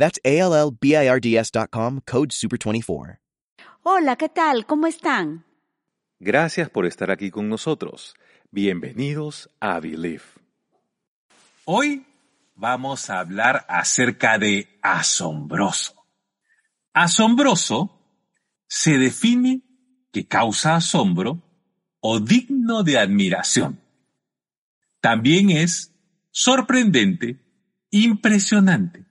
That's 0.00 0.18
A-L-L-B-I-R-D-S.com, 0.24 2.00
code 2.06 2.30
SUPER24. 2.30 3.18
Hola, 3.82 4.16
¿qué 4.16 4.30
tal? 4.30 4.64
¿Cómo 4.64 4.86
están? 4.86 5.44
Gracias 6.18 6.70
por 6.70 6.86
estar 6.86 7.10
aquí 7.10 7.30
con 7.30 7.50
nosotros. 7.50 8.14
Bienvenidos 8.50 9.50
a 9.60 9.78
Believe. 9.78 10.22
Hoy 11.66 12.06
vamos 12.54 13.10
a 13.10 13.20
hablar 13.20 13.66
acerca 13.68 14.38
de 14.38 14.78
asombroso. 14.80 15.94
Asombroso 16.94 18.00
se 18.66 18.96
define 18.96 19.62
que 20.12 20.26
causa 20.26 20.76
asombro 20.76 21.42
o 22.00 22.20
digno 22.20 22.82
de 22.84 22.98
admiración. 22.98 23.78
También 25.02 25.50
es 25.50 25.94
sorprendente, 26.30 27.38
impresionante, 27.90 29.09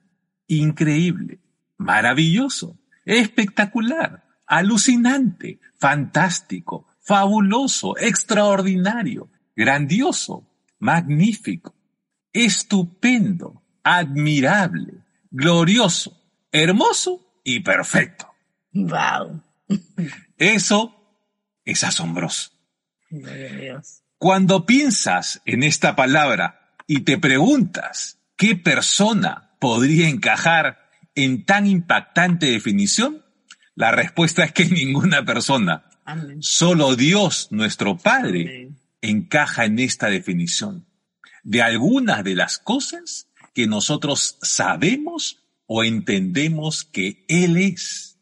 increíble, 0.50 1.38
maravilloso, 1.76 2.78
espectacular, 3.04 4.24
alucinante, 4.46 5.60
fantástico, 5.78 6.86
fabuloso, 7.00 7.96
extraordinario, 7.98 9.30
grandioso, 9.54 10.46
magnífico, 10.78 11.74
estupendo, 12.32 13.62
admirable, 13.82 14.94
glorioso, 15.30 16.20
hermoso 16.50 17.40
y 17.44 17.60
perfecto. 17.60 18.32
Wow. 18.72 19.42
Eso 20.36 20.94
es 21.64 21.84
asombroso. 21.84 22.50
Cuando 24.18 24.66
piensas 24.66 25.40
en 25.44 25.62
esta 25.62 25.96
palabra 25.96 26.74
y 26.86 27.00
te 27.00 27.18
preguntas 27.18 28.18
qué 28.36 28.56
persona 28.56 29.49
podría 29.60 30.08
encajar 30.08 30.90
en 31.14 31.44
tan 31.44 31.66
impactante 31.66 32.46
definición, 32.46 33.24
la 33.76 33.92
respuesta 33.92 34.42
es 34.42 34.52
que 34.52 34.64
ninguna 34.66 35.24
persona, 35.24 35.84
Amén. 36.04 36.42
solo 36.42 36.96
Dios, 36.96 37.48
nuestro 37.52 37.96
Padre, 37.96 38.42
Amén. 38.42 38.78
encaja 39.00 39.66
en 39.66 39.78
esta 39.78 40.08
definición 40.08 40.86
de 41.42 41.62
algunas 41.62 42.24
de 42.24 42.34
las 42.34 42.58
cosas 42.58 43.28
que 43.54 43.66
nosotros 43.66 44.38
sabemos 44.42 45.42
o 45.66 45.84
entendemos 45.84 46.84
que 46.84 47.24
Él 47.28 47.56
es. 47.56 48.18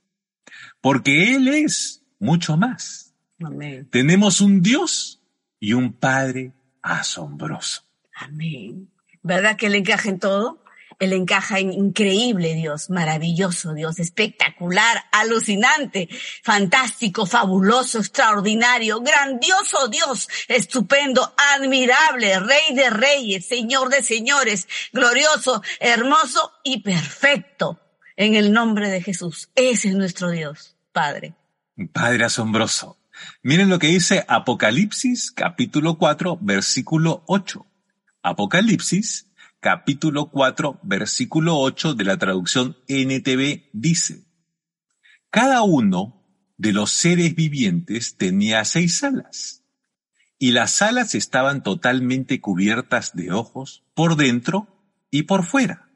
Porque 0.81 1.35
Él 1.35 1.49
es 1.49 2.03
mucho 2.19 2.57
más. 2.57 3.15
Amén. 3.41 3.89
Tenemos 3.91 4.41
un 4.41 4.63
Dios 4.63 5.21
y 5.59 5.73
un 5.73 5.93
Padre 5.93 6.53
asombroso. 6.83 7.83
Amén. 8.15 8.91
¿Verdad 9.23 9.57
que 9.57 9.67
Él 9.67 9.75
encaja 9.75 10.09
en 10.09 10.19
todo? 10.19 10.63
Él 10.99 11.13
encaja 11.13 11.61
en 11.61 11.73
increíble 11.73 12.55
Dios, 12.55 12.91
maravilloso 12.91 13.73
Dios, 13.73 14.01
espectacular, 14.01 15.05
alucinante, 15.13 16.09
fantástico, 16.43 17.25
fabuloso, 17.25 18.01
extraordinario, 18.01 19.01
grandioso 19.01 19.87
Dios, 19.89 20.29
estupendo, 20.49 21.35
admirable, 21.55 22.41
Rey 22.41 22.75
de 22.75 22.91
reyes, 22.91 23.47
Señor 23.47 23.91
de 23.91 24.03
señores, 24.03 24.67
glorioso, 24.93 25.63
hermoso 25.79 26.53
y 26.65 26.83
perfecto. 26.83 27.81
En 28.17 28.35
el 28.35 28.53
nombre 28.53 28.89
de 28.89 29.01
Jesús. 29.01 29.49
Ese 29.55 29.91
es 29.91 29.95
nuestro 29.95 30.31
Dios, 30.31 30.75
Padre. 30.91 31.35
Padre 31.93 32.25
asombroso. 32.25 32.99
Miren 33.43 33.69
lo 33.69 33.79
que 33.79 33.87
dice 33.87 34.25
Apocalipsis 34.27 35.31
capítulo 35.31 35.99
4 35.99 36.39
versículo 36.41 37.23
8. 37.27 37.65
Apocalipsis 38.23 39.28
capítulo 39.61 40.31
4 40.31 40.81
versículo 40.83 41.59
8 41.59 41.95
de 41.95 42.05
la 42.05 42.17
traducción 42.17 42.77
NTV 42.87 43.71
dice, 43.73 44.25
Cada 45.31 45.63
uno 45.63 46.25
de 46.57 46.73
los 46.73 46.91
seres 46.91 47.35
vivientes 47.35 48.17
tenía 48.17 48.65
seis 48.65 49.03
alas, 49.03 49.65
y 50.39 50.53
las 50.53 50.83
alas 50.83 51.15
estaban 51.15 51.63
totalmente 51.63 52.41
cubiertas 52.41 53.15
de 53.15 53.33
ojos 53.33 53.85
por 53.95 54.17
dentro 54.17 54.69
y 55.11 55.23
por 55.23 55.45
fuera. 55.45 55.91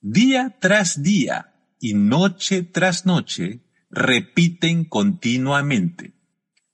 Día 0.00 0.56
tras 0.60 1.02
día 1.02 1.54
y 1.78 1.94
noche 1.94 2.62
tras 2.62 3.06
noche 3.06 3.60
repiten 3.90 4.84
continuamente, 4.84 6.14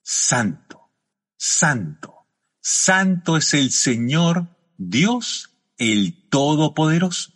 Santo, 0.03 0.93
Santo, 1.37 2.27
Santo 2.61 3.37
es 3.37 3.55
el 3.55 3.71
Señor 3.71 4.57
Dios 4.77 5.48
el 5.79 6.29
Todopoderoso, 6.29 7.33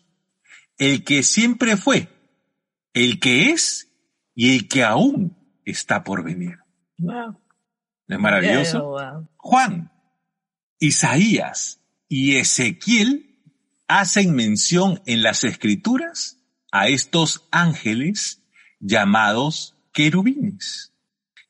el 0.79 1.05
que 1.05 1.23
siempre 1.23 1.77
fue, 1.77 2.09
el 2.93 3.21
que 3.21 3.51
es 3.51 3.89
y 4.35 4.57
el 4.57 4.69
que 4.69 4.83
aún 4.83 5.37
está 5.65 6.05
por 6.05 6.23
venir. 6.23 6.59
Wow. 6.99 7.41
¿No 8.09 8.17
es 8.17 8.21
maravilloso? 8.21 8.85
Wow. 8.85 9.29
Juan, 9.37 9.93
Isaías 10.79 11.81
y 12.09 12.37
Ezequiel 12.37 13.39
hacen 13.89 14.35
mención 14.35 15.01
en 15.07 15.23
las 15.23 15.45
escrituras 15.45 16.39
a 16.73 16.89
estos 16.89 17.47
ángeles 17.51 18.43
llamados 18.81 19.77
querubines, 19.93 20.93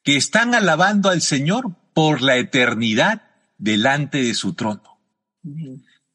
que 0.02 0.16
están 0.16 0.54
alabando 0.54 1.08
al 1.08 1.22
Señor 1.22 1.76
por 1.94 2.20
la 2.20 2.36
eternidad 2.36 3.22
delante 3.58 4.22
de 4.22 4.34
su 4.34 4.54
trono. 4.54 4.98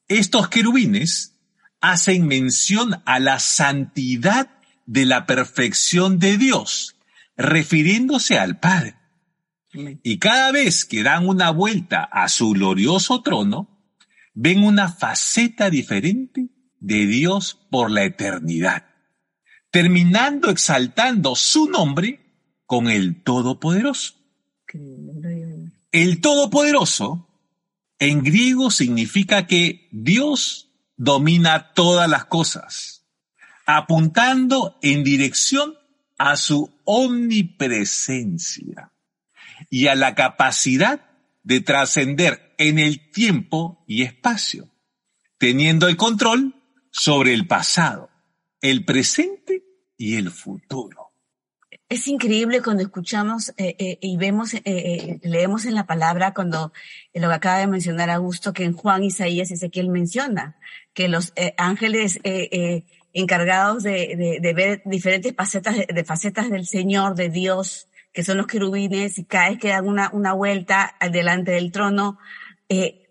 Estos 0.07 0.47
querubines 0.47 1.37
hacen 1.81 2.27
mención 2.27 3.01
a 3.05 3.19
la 3.19 3.39
santidad 3.39 4.49
de 4.85 5.05
la 5.05 5.25
perfección 5.25 6.17
de 6.17 6.37
Dios, 6.37 6.95
refiriéndose 7.35 8.37
al 8.37 8.59
Padre. 8.59 8.95
Y 10.03 10.17
cada 10.17 10.51
vez 10.51 10.85
que 10.85 11.03
dan 11.03 11.27
una 11.27 11.51
vuelta 11.51 12.03
a 12.03 12.29
su 12.29 12.51
glorioso 12.51 13.21
trono, 13.21 13.77
ven 14.33 14.63
una 14.63 14.89
faceta 14.89 15.69
diferente 15.69 16.49
de 16.79 17.05
Dios 17.05 17.67
por 17.69 17.91
la 17.91 18.03
eternidad, 18.05 18.85
terminando 19.71 20.49
exaltando 20.49 21.35
su 21.35 21.69
nombre 21.69 22.21
con 22.65 22.87
el 22.87 23.23
Todopoderoso. 23.23 24.15
El 25.91 26.21
Todopoderoso 26.21 27.26
en 27.99 28.23
griego 28.23 28.71
significa 28.71 29.47
que 29.47 29.89
Dios 29.91 30.67
domina 30.97 31.73
todas 31.73 32.09
las 32.09 32.25
cosas, 32.25 33.05
apuntando 33.65 34.77
en 34.81 35.03
dirección 35.03 35.75
a 36.17 36.35
su 36.35 36.73
omnipresencia 36.83 38.91
y 39.69 39.87
a 39.87 39.95
la 39.95 40.15
capacidad 40.15 41.09
de 41.43 41.61
trascender 41.61 42.53
en 42.57 42.79
el 42.79 43.11
tiempo 43.11 43.83
y 43.87 44.03
espacio, 44.03 44.69
teniendo 45.37 45.87
el 45.87 45.97
control 45.97 46.55
sobre 46.91 47.33
el 47.33 47.47
pasado, 47.47 48.09
el 48.61 48.85
presente 48.85 49.63
y 49.97 50.15
el 50.15 50.31
futuro. 50.31 51.06
Es 51.89 52.09
increíble 52.09 52.61
cuando 52.61 52.83
escuchamos 52.83 53.53
eh, 53.55 53.75
eh, 53.79 53.97
y 54.01 54.17
vemos, 54.17 54.53
eh, 54.53 54.61
eh, 54.65 55.19
leemos 55.23 55.65
en 55.65 55.73
la 55.73 55.85
palabra 55.85 56.33
cuando 56.33 56.73
eh, 57.13 57.21
lo 57.21 57.29
que 57.29 57.35
acaba 57.35 57.59
de 57.59 57.67
mencionar 57.67 58.09
Augusto, 58.09 58.51
que 58.51 58.65
en 58.65 58.73
Juan, 58.73 59.05
Isaías 59.05 59.51
Ezequiel 59.51 59.87
menciona 59.87 60.57
que 60.93 61.07
los 61.07 61.31
eh, 61.37 61.53
ángeles 61.57 62.19
encargados 63.13 63.83
de, 63.83 64.15
de, 64.17 64.39
de 64.41 64.53
ver 64.53 64.81
diferentes 64.83 65.33
facetas, 65.33 65.77
de, 65.87 66.03
facetas 66.03 66.49
del 66.49 66.65
Señor, 66.67 67.15
de 67.15 67.29
Dios, 67.29 67.87
que 68.11 68.23
son 68.23 68.35
los 68.35 68.47
querubines, 68.47 69.17
y 69.17 69.23
cada 69.23 69.49
vez 69.51 69.59
que 69.59 69.69
dan 69.69 69.87
una, 69.87 70.09
una 70.11 70.33
vuelta 70.33 70.95
delante 71.11 71.51
del 71.51 71.71
trono, 71.71 72.19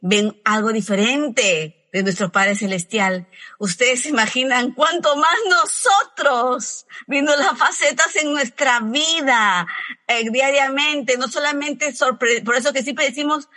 ven 0.03 0.37
algo 0.45 0.73
diferente 0.73 1.86
de 1.97 2.03
nuestro 2.03 2.31
Padre 2.31 2.55
Celestial. 2.55 3.27
Ustedes 3.59 4.03
se 4.03 4.11
imaginan 4.11 4.73
cuánto 4.73 5.17
más 5.17 5.35
nosotros, 5.49 6.87
viendo 7.07 7.35
las 7.37 7.57
facetas 7.57 8.15
en 8.17 8.33
nuestra 8.33 8.81
vida 8.81 9.67
eh, 10.07 10.29
diariamente, 10.31 11.17
no 11.17 11.27
solamente 11.27 11.95
sorpre 11.95 12.43
por 12.43 12.55
eso 12.55 12.75
que 12.75 12.83
siempre 12.83 13.07
decimos, 13.07 13.49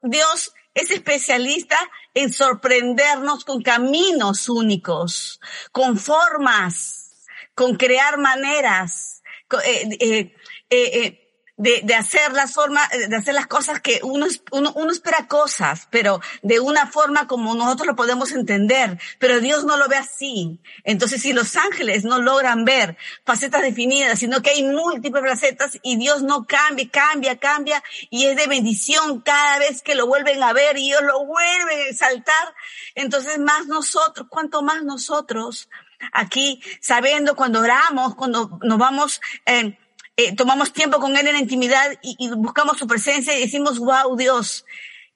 Dios 0.00 0.54
es 0.72 0.90
especialista 0.90 1.76
en 2.14 2.32
sorprendernos 2.32 3.44
con 3.44 3.62
caminos 3.62 4.48
únicos, 4.48 5.38
con 5.70 5.98
formas, 5.98 7.26
con 7.54 7.76
crear 7.76 8.16
maneras 8.16 9.22
eh, 9.66 10.34
eh, 10.70 11.23
de, 11.56 11.82
de, 11.84 11.94
hacer 11.94 12.32
las 12.32 12.52
formas, 12.52 12.88
de 12.90 13.14
hacer 13.14 13.34
las 13.34 13.46
cosas 13.46 13.80
que 13.80 14.00
uno, 14.02 14.26
uno, 14.50 14.72
uno 14.74 14.90
espera 14.92 15.28
cosas, 15.28 15.86
pero 15.90 16.20
de 16.42 16.58
una 16.58 16.86
forma 16.86 17.26
como 17.28 17.54
nosotros 17.54 17.86
lo 17.86 17.96
podemos 17.96 18.32
entender, 18.32 18.98
pero 19.18 19.40
Dios 19.40 19.64
no 19.64 19.76
lo 19.76 19.88
ve 19.88 19.96
así. 19.96 20.58
Entonces, 20.82 21.22
si 21.22 21.32
los 21.32 21.56
ángeles 21.56 22.04
no 22.04 22.18
logran 22.18 22.64
ver 22.64 22.96
facetas 23.24 23.62
definidas, 23.62 24.18
sino 24.18 24.42
que 24.42 24.50
hay 24.50 24.64
múltiples 24.64 25.24
facetas 25.24 25.78
y 25.82 25.96
Dios 25.96 26.22
no 26.22 26.44
cambia, 26.44 26.88
cambia, 26.90 27.38
cambia 27.38 27.82
y 28.10 28.26
es 28.26 28.36
de 28.36 28.46
bendición 28.46 29.20
cada 29.20 29.58
vez 29.58 29.82
que 29.82 29.94
lo 29.94 30.06
vuelven 30.06 30.42
a 30.42 30.52
ver 30.52 30.76
y 30.76 30.86
Dios 30.86 31.02
lo 31.02 31.24
vuelve 31.24 31.84
a 31.84 31.88
exaltar, 31.88 32.54
entonces 32.94 33.38
más 33.38 33.66
nosotros, 33.66 34.26
cuanto 34.28 34.62
más 34.62 34.82
nosotros 34.82 35.68
aquí 36.12 36.62
sabiendo 36.80 37.36
cuando 37.36 37.60
oramos, 37.60 38.14
cuando 38.14 38.58
nos 38.62 38.78
vamos, 38.78 39.20
eh, 39.46 39.78
eh, 40.16 40.34
tomamos 40.36 40.72
tiempo 40.72 41.00
con 41.00 41.16
Él 41.16 41.26
en 41.26 41.34
la 41.34 41.40
intimidad 41.40 41.98
y, 42.02 42.16
y, 42.18 42.30
buscamos 42.30 42.78
su 42.78 42.86
presencia 42.86 43.36
y 43.36 43.40
decimos, 43.40 43.78
wow, 43.78 44.16
Dios, 44.16 44.64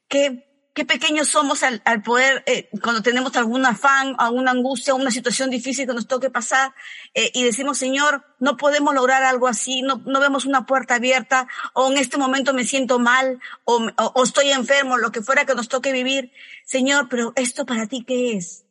qué, 0.09 0.49
qué 0.75 0.85
pequeños 0.85 1.29
somos 1.29 1.63
al, 1.63 1.83
al 1.85 2.03
poder, 2.03 2.43
eh, 2.47 2.69
cuando 2.83 3.03
tenemos 3.03 3.37
algún 3.37 3.65
afán, 3.65 4.15
alguna 4.19 4.51
angustia, 4.51 4.95
una 4.95 5.11
situación 5.11 5.51
difícil 5.51 5.87
que 5.87 5.95
nos 5.95 6.09
toque 6.09 6.31
pasar, 6.31 6.75
eh, 7.15 7.31
y 7.35 7.45
decimos, 7.45 7.79
Señor, 7.79 8.25
no 8.41 8.57
podemos 8.57 8.95
lograr 8.95 9.23
algo 9.23 9.47
así, 9.47 9.83
no, 9.83 10.03
no 10.05 10.21
vemos 10.21 10.47
una 10.47 10.67
puerta 10.67 10.97
abierta, 10.97 11.49
o 11.75 11.91
en 11.91 11.99
este 11.99 12.17
momento 12.17 12.53
me 12.53 12.65
siento 12.65 12.99
mal, 12.99 13.41
o, 13.65 13.87
o, 13.97 14.13
o 14.15 14.23
estoy 14.25 14.51
enfermo, 14.51 14.99
lo 14.99 15.13
que 15.13 15.23
fuera 15.23 15.47
que 15.47 15.55
nos 15.55 15.69
toque 15.69 15.93
vivir. 15.93 16.33
Señor, 16.65 17.09
pero 17.09 17.33
esto 17.37 17.67
para 17.67 17.87
ti, 17.87 18.05
¿qué 18.05 18.37
es? 18.37 18.65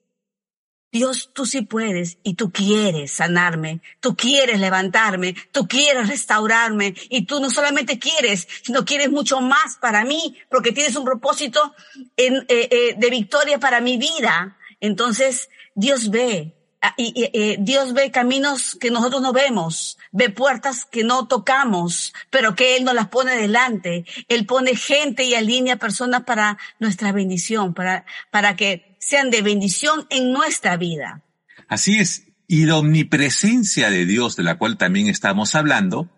Dios, 0.91 1.31
tú 1.33 1.45
sí 1.45 1.63
puedes 1.63 2.17
y 2.23 2.35
tú 2.35 2.51
quieres 2.51 3.11
sanarme, 3.11 3.81
tú 3.99 4.15
quieres 4.15 4.59
levantarme, 4.59 5.35
tú 5.51 5.67
quieres 5.67 6.07
restaurarme 6.07 6.95
y 7.09 7.25
tú 7.25 7.41
no 7.41 7.49
solamente 7.49 7.99
quieres, 7.99 8.47
sino 8.63 8.85
quieres 8.85 9.11
mucho 9.11 9.41
más 9.41 9.77
para 9.81 10.05
mí 10.05 10.37
porque 10.49 10.71
tienes 10.71 10.95
un 10.95 11.03
propósito 11.03 11.75
eh, 12.15 12.31
eh, 12.47 12.95
de 12.97 13.09
victoria 13.09 13.59
para 13.59 13.81
mi 13.81 13.97
vida. 13.97 14.57
Entonces, 14.79 15.49
Dios 15.75 16.09
ve 16.09 16.55
ah, 16.81 16.93
y, 16.95 17.11
y 17.15 17.29
eh, 17.33 17.57
Dios 17.59 17.93
ve 17.93 18.09
caminos 18.09 18.77
que 18.79 18.89
nosotros 18.89 19.21
no 19.21 19.33
vemos, 19.33 19.97
ve 20.13 20.29
puertas 20.29 20.85
que 20.85 21.03
no 21.03 21.27
tocamos, 21.27 22.13
pero 22.29 22.55
que 22.55 22.77
Él 22.77 22.85
nos 22.85 22.93
las 22.93 23.09
pone 23.09 23.35
delante. 23.35 24.05
Él 24.29 24.45
pone 24.45 24.73
gente 24.77 25.25
y 25.25 25.35
alinea 25.35 25.75
personas 25.75 26.23
para 26.23 26.57
nuestra 26.79 27.11
bendición, 27.11 27.73
para, 27.73 28.05
para 28.31 28.55
que 28.55 28.86
sean 28.99 29.29
de 29.29 29.41
bendición 29.41 30.07
en 30.09 30.31
nuestra 30.31 30.77
vida. 30.77 31.23
Así 31.67 31.99
es. 31.99 32.27
Y 32.47 32.65
la 32.65 32.77
omnipresencia 32.77 33.89
de 33.89 34.05
Dios, 34.05 34.35
de 34.35 34.43
la 34.43 34.57
cual 34.57 34.77
también 34.77 35.07
estamos 35.07 35.55
hablando, 35.55 36.09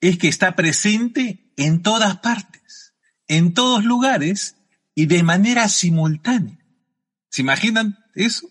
es 0.00 0.18
que 0.18 0.28
está 0.28 0.56
presente 0.56 1.52
en 1.56 1.82
todas 1.82 2.18
partes, 2.18 2.94
en 3.28 3.54
todos 3.54 3.84
lugares 3.84 4.56
y 4.94 5.06
de 5.06 5.22
manera 5.22 5.68
simultánea. 5.68 6.58
¿Se 7.28 7.42
imaginan 7.42 7.98
eso? 8.14 8.48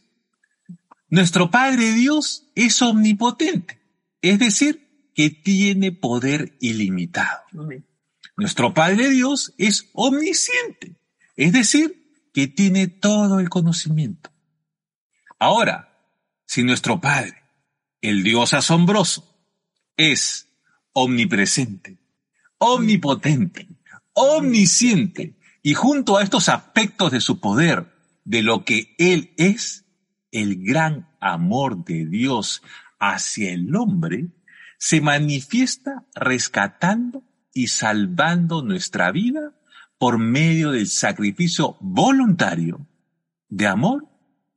Nuestro 1.09 1.49
Padre 1.49 1.93
Dios 1.93 2.47
es 2.55 2.81
omnipotente, 2.81 3.79
es 4.21 4.39
decir, 4.39 4.85
que 5.13 5.29
tiene 5.29 5.91
poder 5.91 6.57
ilimitado. 6.59 7.43
Nuestro 8.35 8.73
Padre 8.73 9.09
Dios 9.09 9.53
es 9.57 9.89
omnisciente, 9.93 10.95
es 11.37 11.53
decir, 11.53 12.04
que 12.35 12.49
tiene 12.49 12.89
todo 12.89 13.39
el 13.39 13.47
conocimiento. 13.47 14.29
Ahora, 15.39 16.03
si 16.45 16.63
nuestro 16.63 16.99
Padre, 16.99 17.43
el 18.01 18.23
Dios 18.23 18.53
asombroso, 18.53 19.39
es 19.95 20.49
omnipresente, 20.91 21.97
omnipotente, 22.57 23.69
omnisciente, 24.11 25.37
y 25.63 25.75
junto 25.75 26.17
a 26.17 26.23
estos 26.23 26.49
aspectos 26.49 27.13
de 27.13 27.21
su 27.21 27.39
poder, 27.39 27.95
de 28.25 28.41
lo 28.41 28.65
que 28.65 28.95
Él 28.97 29.33
es, 29.37 29.85
el 30.33 30.61
gran 30.61 31.07
amor 31.21 31.85
de 31.85 32.05
Dios 32.05 32.61
hacia 32.99 33.53
el 33.53 33.73
hombre, 33.77 34.27
se 34.77 34.99
manifiesta 34.99 36.03
rescatando 36.13 37.23
y 37.53 37.67
salvando 37.67 38.61
nuestra 38.61 39.09
vida 39.13 39.53
por 39.97 40.17
medio 40.17 40.71
del 40.71 40.87
sacrificio 40.87 41.77
voluntario 41.79 42.87
de 43.49 43.67
amor 43.67 44.07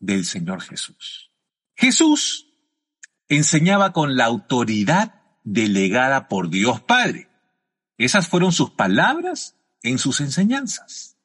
del 0.00 0.24
Señor 0.24 0.62
Jesús. 0.62 1.30
Jesús 1.76 2.48
enseñaba 3.28 3.92
con 3.92 4.16
la 4.16 4.24
autoridad 4.24 5.14
delegada 5.44 6.28
por 6.28 6.50
Dios 6.50 6.80
Padre. 6.80 7.28
Esas 7.96 8.28
fueron 8.28 8.52
sus 8.52 8.70
palabras 8.70 9.56
en 9.82 9.98
sus 9.98 10.20
enseñanzas. 10.20 11.16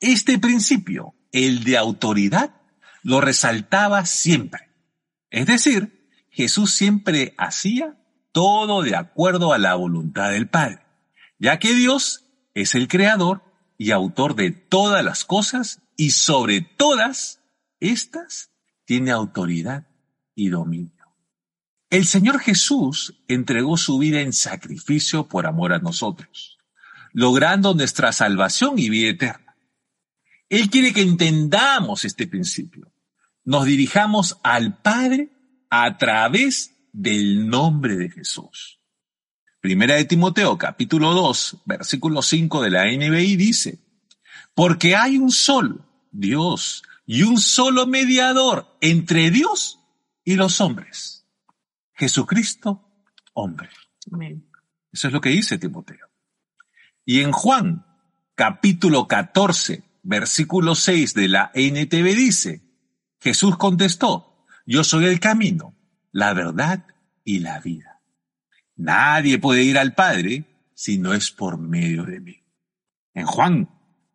Este 0.00 0.38
principio, 0.38 1.14
el 1.32 1.64
de 1.64 1.76
autoridad, 1.76 2.60
lo 3.02 3.20
resaltaba 3.20 4.04
siempre. 4.04 4.70
Es 5.30 5.46
decir, 5.46 6.08
Jesús 6.30 6.72
siempre 6.72 7.34
hacía 7.38 7.96
todo 8.32 8.82
de 8.82 8.94
acuerdo 8.96 9.52
a 9.52 9.58
la 9.58 9.74
voluntad 9.74 10.30
del 10.30 10.48
Padre, 10.48 10.80
ya 11.38 11.58
que 11.58 11.72
Dios 11.72 12.26
es 12.54 12.74
el 12.74 12.88
creador 12.88 13.45
y 13.78 13.90
autor 13.90 14.34
de 14.34 14.50
todas 14.50 15.04
las 15.04 15.24
cosas 15.24 15.82
y 15.96 16.10
sobre 16.10 16.60
todas 16.60 17.40
estas 17.80 18.50
tiene 18.84 19.10
autoridad 19.10 19.86
y 20.34 20.48
dominio. 20.48 20.92
El 21.90 22.06
Señor 22.06 22.40
Jesús 22.40 23.14
entregó 23.28 23.76
su 23.76 23.98
vida 23.98 24.20
en 24.20 24.32
sacrificio 24.32 25.28
por 25.28 25.46
amor 25.46 25.72
a 25.72 25.78
nosotros, 25.78 26.58
logrando 27.12 27.74
nuestra 27.74 28.12
salvación 28.12 28.78
y 28.78 28.90
vida 28.90 29.10
eterna. 29.10 29.56
Él 30.48 30.70
quiere 30.70 30.92
que 30.92 31.02
entendamos 31.02 32.04
este 32.04 32.26
principio. 32.26 32.92
Nos 33.44 33.64
dirijamos 33.64 34.38
al 34.42 34.80
Padre 34.80 35.30
a 35.70 35.96
través 35.96 36.74
del 36.92 37.48
nombre 37.48 37.96
de 37.96 38.10
Jesús. 38.10 38.80
Primera 39.66 39.96
de 39.96 40.04
Timoteo, 40.04 40.56
capítulo 40.56 41.12
2, 41.12 41.62
versículo 41.64 42.22
5 42.22 42.62
de 42.62 42.70
la 42.70 42.84
NBI 42.84 43.34
dice, 43.34 43.80
porque 44.54 44.94
hay 44.94 45.18
un 45.18 45.32
solo 45.32 45.84
Dios 46.12 46.84
y 47.04 47.24
un 47.24 47.40
solo 47.40 47.84
mediador 47.88 48.78
entre 48.80 49.32
Dios 49.32 49.80
y 50.22 50.36
los 50.36 50.60
hombres. 50.60 51.26
Jesucristo, 51.94 52.88
hombre. 53.34 53.68
Amén. 54.12 54.48
Eso 54.92 55.08
es 55.08 55.12
lo 55.12 55.20
que 55.20 55.30
dice 55.30 55.58
Timoteo. 55.58 56.12
Y 57.04 57.22
en 57.22 57.32
Juan, 57.32 57.84
capítulo 58.36 59.08
14, 59.08 59.82
versículo 60.04 60.76
6 60.76 61.12
de 61.12 61.26
la 61.26 61.50
NTV 61.52 62.14
dice, 62.14 62.62
Jesús 63.18 63.56
contestó, 63.56 64.46
yo 64.64 64.84
soy 64.84 65.06
el 65.06 65.18
camino, 65.18 65.74
la 66.12 66.34
verdad 66.34 66.86
y 67.24 67.40
la 67.40 67.58
vida. 67.58 67.85
Nadie 68.76 69.38
puede 69.38 69.62
ir 69.62 69.78
al 69.78 69.94
Padre 69.94 70.44
si 70.74 70.98
no 70.98 71.14
es 71.14 71.30
por 71.30 71.58
medio 71.58 72.04
de 72.04 72.20
mí. 72.20 72.42
En 73.14 73.26
Juan 73.26 73.68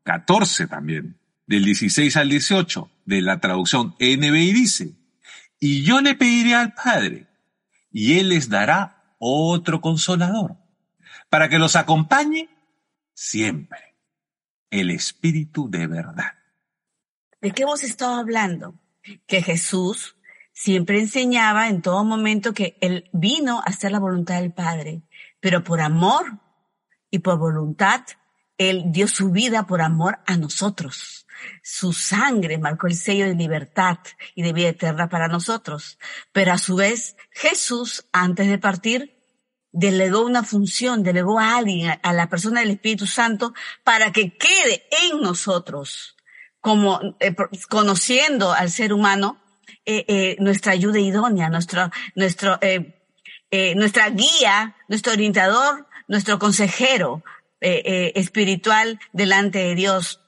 14 0.03 0.67
también, 0.67 1.19
del 1.47 1.65
16 1.65 2.15
al 2.17 2.29
18, 2.29 2.91
de 3.05 3.21
la 3.21 3.39
traducción 3.39 3.95
NBI 3.99 4.53
dice, 4.53 4.93
y 5.59 5.83
yo 5.83 6.01
le 6.01 6.15
pediré 6.15 6.55
al 6.55 6.73
Padre, 6.73 7.27
y 7.91 8.19
Él 8.19 8.29
les 8.29 8.49
dará 8.49 9.15
otro 9.19 9.81
consolador, 9.81 10.57
para 11.29 11.49
que 11.49 11.59
los 11.59 11.75
acompañe 11.75 12.49
siempre, 13.13 13.95
el 14.69 14.91
Espíritu 14.91 15.69
de 15.69 15.87
verdad. 15.87 16.33
¿De 17.41 17.51
qué 17.51 17.63
hemos 17.63 17.83
estado 17.83 18.15
hablando? 18.15 18.79
Que 19.25 19.41
Jesús 19.41 20.15
siempre 20.53 20.99
enseñaba 20.99 21.67
en 21.69 21.81
todo 21.81 22.03
momento 22.03 22.53
que 22.53 22.77
él 22.81 23.09
vino 23.13 23.59
a 23.59 23.63
hacer 23.63 23.91
la 23.91 23.99
voluntad 23.99 24.41
del 24.41 24.53
Padre, 24.53 25.01
pero 25.39 25.63
por 25.63 25.81
amor 25.81 26.39
y 27.09 27.19
por 27.19 27.37
voluntad, 27.37 28.01
él 28.57 28.83
dio 28.87 29.07
su 29.07 29.31
vida 29.31 29.65
por 29.65 29.81
amor 29.81 30.19
a 30.25 30.37
nosotros. 30.37 31.25
Su 31.63 31.93
sangre 31.93 32.57
marcó 32.57 32.87
el 32.87 32.95
sello 32.95 33.25
de 33.25 33.35
libertad 33.35 33.97
y 34.35 34.43
de 34.43 34.53
vida 34.53 34.69
eterna 34.69 35.09
para 35.09 35.27
nosotros. 35.27 35.97
Pero 36.31 36.53
a 36.53 36.57
su 36.57 36.75
vez, 36.75 37.15
Jesús, 37.31 38.05
antes 38.11 38.47
de 38.47 38.59
partir, 38.59 39.17
delegó 39.71 40.25
una 40.25 40.43
función, 40.43 41.03
delegó 41.03 41.39
a 41.39 41.57
alguien, 41.57 41.99
a 42.01 42.13
la 42.13 42.29
persona 42.29 42.59
del 42.59 42.71
Espíritu 42.71 43.07
Santo, 43.07 43.53
para 43.83 44.11
que 44.11 44.37
quede 44.37 44.83
en 45.09 45.21
nosotros, 45.21 46.15
como 46.59 46.99
eh, 47.19 47.35
conociendo 47.69 48.51
al 48.51 48.69
ser 48.69 48.93
humano, 48.93 49.41
eh, 49.85 50.05
eh, 50.07 50.35
nuestra 50.39 50.73
ayuda 50.73 50.99
idónea, 50.99 51.49
nuestro, 51.49 51.91
nuestro, 52.15 52.57
eh, 52.61 53.05
eh 53.49 53.75
nuestra 53.75 54.09
guía, 54.09 54.75
nuestro 54.87 55.13
orientador, 55.13 55.87
nuestro 56.07 56.39
consejero 56.39 57.23
espiritual 57.63 58.99
delante 59.13 59.59
de 59.59 59.75
Dios, 59.75 60.19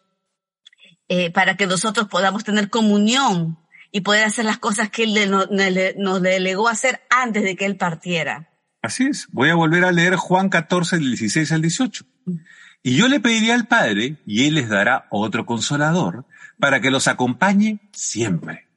para 1.34 1.58
que 1.58 1.66
nosotros 1.66 2.08
podamos 2.08 2.44
tener 2.44 2.70
comunión 2.70 3.58
y 3.92 4.02
poder 4.02 4.26
hacer 4.26 4.46
las 4.46 4.60
cosas 4.60 4.92
que 4.92 5.04
Él 5.04 5.32
nos, 5.32 6.22
delegó 6.22 6.70
hacer 6.70 7.02
antes 7.10 7.42
de 7.42 7.56
que 7.56 7.66
Él 7.66 7.76
partiera. 7.78 8.50
Así 8.84 9.06
es. 9.06 9.28
Voy 9.32 9.50
a 9.50 9.56
volver 9.56 9.84
a 9.86 9.92
leer 9.92 10.16
Juan 10.16 10.50
14, 10.50 10.98
del 10.98 11.10
16 11.10 11.52
al 11.54 11.62
18. 11.62 12.06
Y 12.84 12.98
yo 12.98 13.08
le 13.08 13.20
pediría 13.20 13.56
al 13.56 13.68
Padre, 13.68 14.18
y 14.26 14.46
Él 14.46 14.56
les 14.56 14.68
dará 14.68 15.08
otro 15.10 15.46
consolador, 15.46 16.26
para 16.60 16.82
que 16.82 16.92
los 16.92 17.08
acompañe 17.08 17.80
siempre, 17.94 18.68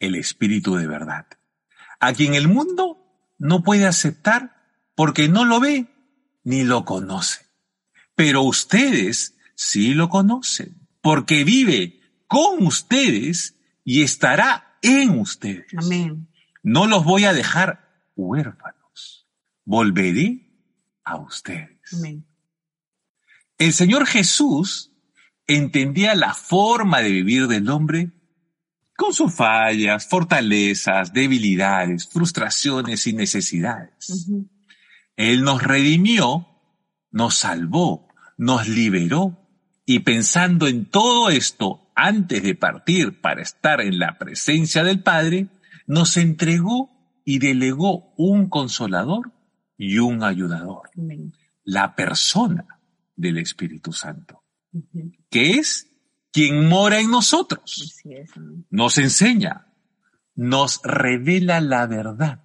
el 0.00 0.16
Espíritu 0.16 0.74
de 0.74 0.86
verdad, 0.86 1.26
a 2.00 2.12
quien 2.12 2.34
el 2.34 2.48
mundo 2.48 3.00
no 3.38 3.62
puede 3.62 3.86
aceptar 3.86 4.56
porque 4.94 5.28
no 5.28 5.44
lo 5.44 5.60
ve 5.60 5.86
ni 6.42 6.64
lo 6.64 6.84
conoce. 6.84 7.46
Pero 8.14 8.42
ustedes 8.42 9.36
sí 9.54 9.94
lo 9.94 10.08
conocen, 10.08 10.88
porque 11.00 11.44
vive 11.44 12.00
con 12.26 12.66
ustedes 12.66 13.56
y 13.84 14.02
estará 14.02 14.78
en 14.82 15.18
ustedes. 15.18 15.66
Amén. 15.76 16.28
No 16.62 16.86
los 16.86 17.04
voy 17.04 17.24
a 17.24 17.32
dejar 17.32 17.88
huérfanos. 18.16 19.26
Volveré 19.64 20.50
a 21.04 21.16
ustedes. 21.16 21.78
Amén. 21.92 22.26
El 23.58 23.72
Señor 23.72 24.06
Jesús 24.06 24.92
entendía 25.46 26.14
la 26.14 26.34
forma 26.34 27.00
de 27.00 27.10
vivir 27.10 27.46
del 27.46 27.68
hombre 27.68 28.10
con 29.00 29.14
sus 29.14 29.34
fallas, 29.34 30.06
fortalezas, 30.06 31.14
debilidades, 31.14 32.06
frustraciones 32.06 33.06
y 33.06 33.14
necesidades. 33.14 34.30
Él 35.16 35.42
nos 35.42 35.62
redimió, 35.62 36.46
nos 37.10 37.34
salvó, 37.34 38.08
nos 38.36 38.68
liberó. 38.68 39.38
Y 39.86 40.00
pensando 40.00 40.68
en 40.68 40.84
todo 40.84 41.30
esto 41.30 41.90
antes 41.94 42.42
de 42.42 42.54
partir 42.54 43.22
para 43.22 43.40
estar 43.40 43.80
en 43.80 43.98
la 43.98 44.18
presencia 44.18 44.84
del 44.84 45.02
Padre, 45.02 45.48
nos 45.86 46.18
entregó 46.18 46.90
y 47.24 47.38
delegó 47.38 48.12
un 48.18 48.50
consolador 48.50 49.32
y 49.78 49.96
un 49.96 50.22
ayudador, 50.22 50.90
la 51.64 51.96
persona 51.96 52.66
del 53.16 53.38
Espíritu 53.38 53.94
Santo, 53.94 54.44
que 55.30 55.52
es 55.52 55.89
quien 56.32 56.68
mora 56.68 57.00
en 57.00 57.10
nosotros 57.10 58.02
nos 58.70 58.98
enseña, 58.98 59.66
nos 60.34 60.80
revela 60.82 61.60
la 61.60 61.86
verdad, 61.86 62.44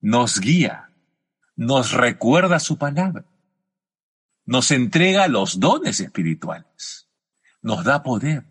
nos 0.00 0.40
guía, 0.40 0.90
nos 1.56 1.92
recuerda 1.92 2.60
su 2.60 2.78
palabra, 2.78 3.24
nos 4.44 4.70
entrega 4.70 5.28
los 5.28 5.58
dones 5.58 6.00
espirituales, 6.00 7.08
nos 7.62 7.84
da 7.84 8.02
poder, 8.02 8.44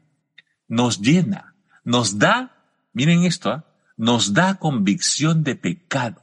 nos 0.67 0.99
llena, 0.99 1.55
nos 1.83 2.17
da, 2.17 2.65
miren 2.93 3.23
esto, 3.23 3.51
¿ah? 3.51 3.65
nos 3.97 4.33
da 4.33 4.55
convicción 4.55 5.43
de 5.43 5.55
pecado. 5.55 6.21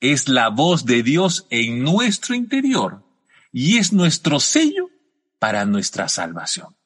Es 0.00 0.28
la 0.28 0.48
voz 0.48 0.84
de 0.84 1.02
Dios 1.02 1.46
en 1.50 1.82
nuestro 1.82 2.34
interior 2.34 3.04
y 3.52 3.78
es 3.78 3.92
nuestro 3.92 4.38
sello 4.38 4.90
para 5.38 5.64
nuestra 5.64 6.08
salvación. 6.08 6.77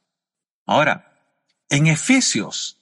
Ahora, 0.67 1.21
en 1.69 1.87
Efesios 1.89 2.79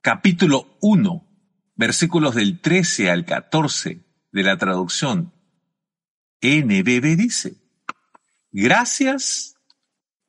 capítulo 0.00 0.78
1, 0.80 1.26
versículos 1.74 2.34
del 2.34 2.60
13 2.60 3.10
al 3.10 3.24
14 3.24 4.04
de 4.32 4.42
la 4.42 4.56
traducción 4.56 5.32
NBB 6.40 7.16
dice, 7.16 7.56
gracias 8.52 9.56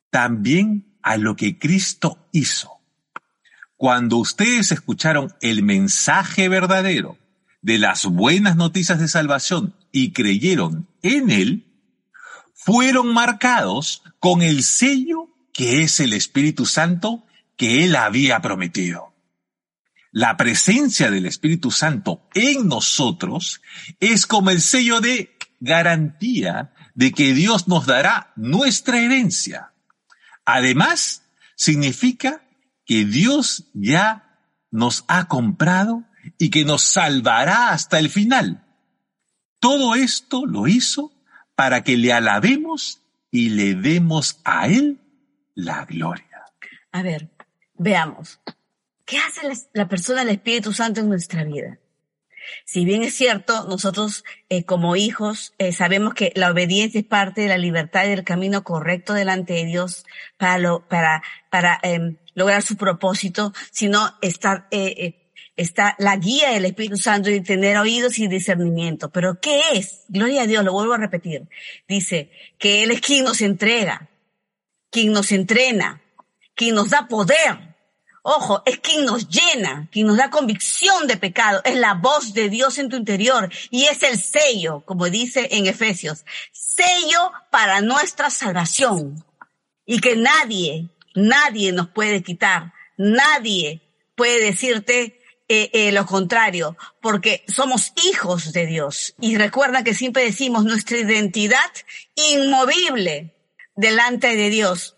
también 0.10 0.98
a 1.02 1.18
lo 1.18 1.36
que 1.36 1.58
Cristo 1.60 2.28
hizo. 2.32 2.82
Cuando 3.78 4.18
ustedes 4.18 4.72
escucharon 4.72 5.34
el 5.42 5.64
mensaje 5.64 6.50
verdadero 6.50 7.18
de 7.62 7.78
las 7.78 8.06
buenas 8.06 8.56
noticias 8.58 9.00
de 9.00 9.08
salvación 9.08 9.76
y 9.92 10.12
creyeron 10.12 10.90
en 11.04 11.30
él, 11.30 11.66
fueron 12.54 13.14
marcados 13.14 14.04
con 14.20 14.42
el 14.42 14.64
sello 14.64 15.29
que 15.60 15.84
es 15.84 16.00
el 16.00 16.14
Espíritu 16.14 16.66
Santo 16.66 17.26
que 17.58 17.84
él 17.84 17.98
había 17.98 18.40
prometido. 18.40 19.14
La 20.10 20.38
presencia 20.38 21.12
del 21.12 21.26
Espíritu 21.26 21.70
Santo 21.70 22.30
en 22.34 22.70
nosotros 22.70 23.62
es 24.00 24.26
como 24.26 24.52
el 24.52 24.62
sello 24.62 25.02
de 25.02 25.38
garantía 25.60 26.72
de 26.96 27.12
que 27.12 27.34
Dios 27.34 27.68
nos 27.68 27.86
dará 27.86 28.32
nuestra 28.38 29.02
herencia. 29.02 29.74
Además, 30.46 31.24
significa 31.58 32.42
que 32.86 33.04
Dios 33.04 33.66
ya 33.74 34.40
nos 34.72 35.04
ha 35.10 35.28
comprado 35.28 36.06
y 36.38 36.52
que 36.52 36.64
nos 36.64 36.84
salvará 36.84 37.72
hasta 37.72 38.00
el 38.00 38.10
final. 38.10 38.66
Todo 39.60 39.96
esto 39.96 40.46
lo 40.46 40.70
hizo 40.70 41.12
para 41.56 41.84
que 41.84 41.98
le 41.98 42.14
alabemos 42.14 43.02
y 43.30 43.50
le 43.50 43.76
demos 43.76 44.40
a 44.46 44.70
Él 44.70 45.02
la 45.64 45.86
gloria. 45.86 46.46
A 46.92 47.02
ver, 47.04 47.30
veamos. 47.76 48.40
¿Qué 49.06 49.18
hace 49.18 49.42
la, 49.74 49.88
persona 49.88 50.20
del 50.20 50.36
Espíritu 50.36 50.72
Santo 50.72 51.02
en 51.02 51.10
nuestra 51.10 51.44
vida? 51.44 51.80
Si 52.66 52.86
bien 52.86 53.04
es 53.04 53.16
cierto, 53.16 53.66
nosotros 53.68 54.24
eh, 54.50 54.64
como 54.64 54.96
hijos 54.96 55.54
eh, 55.58 55.72
sabemos 55.72 56.14
que 56.14 56.32
la 56.36 56.52
obediencia 56.52 57.00
es 57.00 57.06
parte 57.06 57.42
de 57.42 57.48
la 57.48 57.58
libertad 57.58 58.06
y 58.06 58.10
del 58.10 58.24
camino 58.24 58.64
correcto 58.64 59.14
delante 59.14 59.54
de 59.54 59.66
Dios 59.66 60.06
para, 60.38 61.22
eh, 61.84 62.16
lograr 62.34 62.62
su 62.64 62.76
propósito, 62.78 63.54
sino 63.72 64.16
está, 64.22 64.68
eh, 64.72 65.16
está 65.58 65.96
la 66.00 66.16
guía 66.16 66.52
del 66.52 66.66
Espíritu 66.66 66.98
Santo 66.98 67.30
y 67.30 67.42
tener 67.42 67.78
oídos 67.78 68.18
y 68.18 68.28
discernimiento. 68.28 69.10
Pero 69.10 69.40
¿qué 69.40 69.62
es? 69.74 70.06
Gloria 70.08 70.44
a 70.44 70.48
Dios, 70.48 70.64
lo 70.64 70.74
vuelvo 70.74 70.94
a 70.94 70.98
repetir. 70.98 71.48
Dice 71.88 72.32
que 72.58 72.84
Él 72.84 72.92
es 72.92 73.02
quien 73.02 73.26
nos 73.26 73.42
entrega, 73.42 74.10
quien 74.90 75.12
nos 75.12 75.32
entrena, 75.32 76.02
quien 76.56 76.76
nos 76.76 76.90
da 76.90 77.08
poder. 77.08 77.70
Ojo, 78.22 78.62
es 78.66 78.80
quien 78.80 79.06
nos 79.06 79.30
llena, 79.30 79.88
quien 79.92 80.08
nos 80.08 80.18
da 80.18 80.30
convicción 80.30 81.08
de 81.08 81.18
pecado, 81.18 81.62
es 81.64 81.76
la 81.76 81.94
voz 81.94 82.34
de 82.34 82.50
Dios 82.50 82.78
en 82.78 82.90
tu 82.90 82.98
interior 82.98 83.50
y 83.70 83.86
es 83.86 84.04
el 84.04 84.20
sello, 84.20 84.82
como 84.86 85.10
dice 85.10 85.48
en 85.52 85.68
Efesios, 85.68 86.26
sello 86.52 87.32
para 87.50 87.82
nuestra 87.82 88.30
salvación. 88.30 89.24
Y 89.86 90.02
que 90.02 90.16
nadie, 90.16 90.90
nadie 91.16 91.72
nos 91.72 91.88
puede 91.90 92.22
quitar, 92.22 92.74
nadie 92.98 93.82
puede 94.16 94.44
decirte 94.44 95.20
eh, 95.48 95.72
eh, 95.74 95.92
lo 95.92 96.06
contrario, 96.06 96.78
porque 97.02 97.44
somos 97.48 97.94
hijos 98.06 98.54
de 98.54 98.68
Dios. 98.68 99.16
Y 99.20 99.38
recuerda 99.38 99.84
que 99.84 99.96
siempre 99.96 100.24
decimos 100.24 100.64
nuestra 100.64 100.98
identidad 100.98 101.72
inmovible 102.16 103.34
delante 103.80 104.36
de 104.36 104.50
Dios 104.50 104.96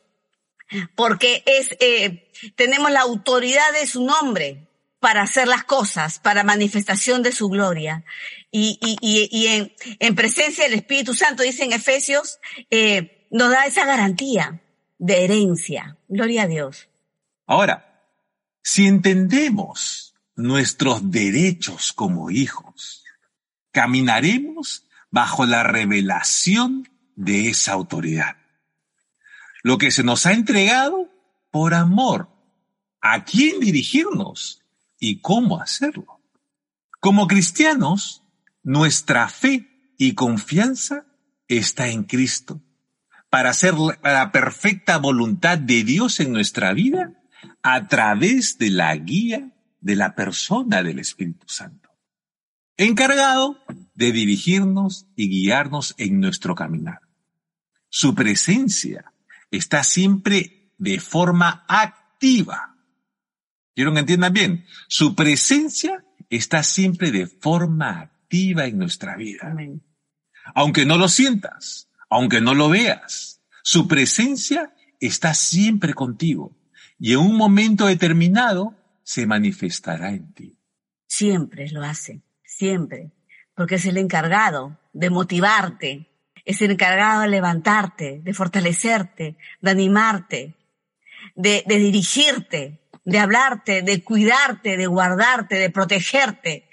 porque 0.96 1.44
es 1.46 1.76
eh, 1.80 2.32
tenemos 2.56 2.92
la 2.92 3.02
autoridad 3.02 3.72
de 3.74 3.88
su 3.88 4.04
nombre 4.04 4.68
para 5.00 5.24
hacer 5.24 5.48
las 5.48 5.64
cosas, 5.64 6.20
para 6.20 6.44
manifestación 6.44 7.24
de 7.24 7.32
su 7.32 7.50
gloria. 7.50 8.06
Y, 8.52 8.78
y, 8.82 8.98
y, 9.02 9.30
y 9.32 9.48
en, 9.48 9.74
en, 10.00 10.16
presencia 10.16 10.66
del 10.66 10.76
Espíritu 10.76 11.14
Santo, 11.14 11.44
dice 11.44 11.64
en 11.64 11.74
Efesios, 11.74 12.40
eh, 12.70 13.28
nos 13.32 13.50
da 13.50 13.66
esa 13.66 13.86
garantía 13.86 14.62
de 15.00 15.24
herencia. 15.24 15.98
Gloria 16.08 16.44
a 16.44 16.48
Dios. 16.48 16.88
Ahora, 17.48 18.04
si 18.62 18.88
entendemos 18.88 20.14
nuestros 20.36 21.10
derechos 21.10 21.94
como 21.94 22.30
hijos, 22.30 23.04
caminaremos 23.72 24.86
bajo 25.10 25.46
la 25.46 25.64
revelación 25.64 26.90
de 27.16 27.50
esa 27.50 27.74
autoridad 27.74 28.41
lo 29.64 29.78
que 29.78 29.92
se 29.92 30.04
nos 30.04 30.26
ha 30.26 30.34
entregado 30.34 31.10
por 31.52 31.74
amor. 31.74 32.30
¿A 33.02 33.24
quién 33.24 33.60
dirigirnos 33.60 34.64
y 35.00 35.20
cómo 35.20 35.60
hacerlo? 35.60 36.22
Como 37.00 37.28
cristianos, 37.28 38.24
nuestra 38.64 39.28
fe 39.28 39.94
y 39.98 40.14
confianza 40.14 41.06
está 41.48 41.88
en 41.88 42.04
Cristo 42.04 42.62
para 43.30 43.50
hacer 43.50 43.74
la 44.04 44.32
perfecta 44.32 44.98
voluntad 44.98 45.58
de 45.58 45.84
Dios 45.84 46.20
en 46.20 46.32
nuestra 46.32 46.74
vida 46.74 47.14
a 47.64 47.88
través 47.88 48.58
de 48.58 48.70
la 48.70 48.96
guía 48.96 49.52
de 49.80 49.96
la 49.96 50.16
persona 50.16 50.84
del 50.84 51.00
Espíritu 51.00 51.48
Santo, 51.48 51.90
encargado 52.78 53.58
de 53.96 54.12
dirigirnos 54.12 55.08
y 55.16 55.30
guiarnos 55.30 55.96
en 55.98 56.20
nuestro 56.20 56.56
caminar. 56.56 57.00
Su 57.90 58.14
presencia 58.14 59.11
está 59.52 59.84
siempre 59.84 60.74
de 60.78 61.00
forma 61.00 61.66
activa. 61.68 62.76
Quiero 63.76 63.94
que 63.94 64.00
entiendan 64.00 64.34
bien, 64.34 64.66
su 64.88 65.16
presencia 65.16 66.04
está 66.30 66.64
siempre 66.64 67.12
de 67.12 67.28
forma 67.28 68.00
activa 68.00 68.66
en 68.66 68.78
nuestra 68.78 69.16
vida. 69.16 69.50
Amén. 69.52 69.84
Aunque 70.56 70.86
no 70.86 70.98
lo 70.98 71.08
sientas, 71.08 71.90
aunque 72.10 72.42
no 72.42 72.54
lo 72.54 72.70
veas, 72.70 73.42
su 73.64 73.88
presencia 73.88 74.74
está 75.00 75.34
siempre 75.34 75.94
contigo 75.94 76.58
y 76.98 77.14
en 77.14 77.20
un 77.20 77.36
momento 77.36 77.88
determinado 77.88 78.76
se 79.04 79.26
manifestará 79.26 80.12
en 80.12 80.34
ti. 80.34 80.58
Siempre 81.08 81.70
lo 81.70 81.84
hace, 81.84 82.22
siempre. 82.44 83.12
porque 83.54 83.76
es 83.76 83.86
el 83.86 83.98
encargado 83.98 84.80
de 84.94 85.10
motivarte, 85.10 86.11
es 86.46 86.62
el 86.62 86.72
encargado 86.72 87.22
de 87.22 87.30
levantarte, 87.30 88.22
de 88.24 88.34
fortalecerte, 88.34 89.36
de 89.62 89.72
animarte, 89.72 90.56
de, 91.36 91.64
de 91.66 91.80
dirigirte, 91.80 92.82
de 93.04 93.20
hablarte, 93.20 93.82
de 93.82 94.04
cuidarte, 94.04 94.78
de 94.78 94.88
guardarte, 94.88 95.56
de 95.56 95.70
protegerte. 95.70 96.70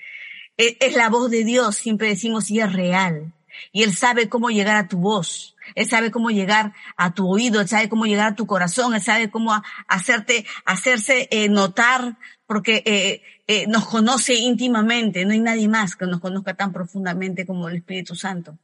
Es, 0.57 0.77
es 0.81 0.97
la 0.97 1.09
voz 1.09 1.31
de 1.31 1.45
Dios, 1.45 1.77
siempre 1.77 2.09
decimos, 2.09 2.51
y 2.51 2.61
es 2.61 2.73
real. 2.73 3.33
Y 3.73 3.83
Él 3.83 3.95
sabe 3.95 4.29
cómo 4.29 4.51
llegar 4.51 4.77
a 4.77 4.89
tu 4.89 4.99
voz. 4.99 5.57
Él 5.75 5.87
sabe 5.87 6.11
cómo 6.11 6.31
llegar 6.31 6.73
a 6.97 7.13
tu 7.13 7.29
oído, 7.29 7.61
Él 7.61 7.69
sabe 7.69 7.89
cómo 7.89 8.07
llegar 8.07 8.33
a 8.33 8.37
tu 8.37 8.47
corazón, 8.47 8.95
Él 8.95 9.03
sabe 9.03 9.31
cómo 9.31 9.63
hacerte, 9.87 10.47
hacerse 10.65 11.29
eh, 11.31 11.49
notar, 11.49 12.17
porque 12.47 12.83
eh, 12.87 13.23
eh, 13.47 13.67
nos 13.67 13.87
conoce 13.87 14.35
íntimamente. 14.35 15.25
No 15.25 15.33
hay 15.33 15.41
nadie 15.41 15.69
más 15.69 15.97
que 15.97 16.07
nos 16.07 16.21
conozca 16.21 16.55
tan 16.55 16.73
profundamente 16.73 17.47
como 17.47 17.69
el 17.69 17.77
Espíritu 17.77 18.15
Santo. 18.15 18.59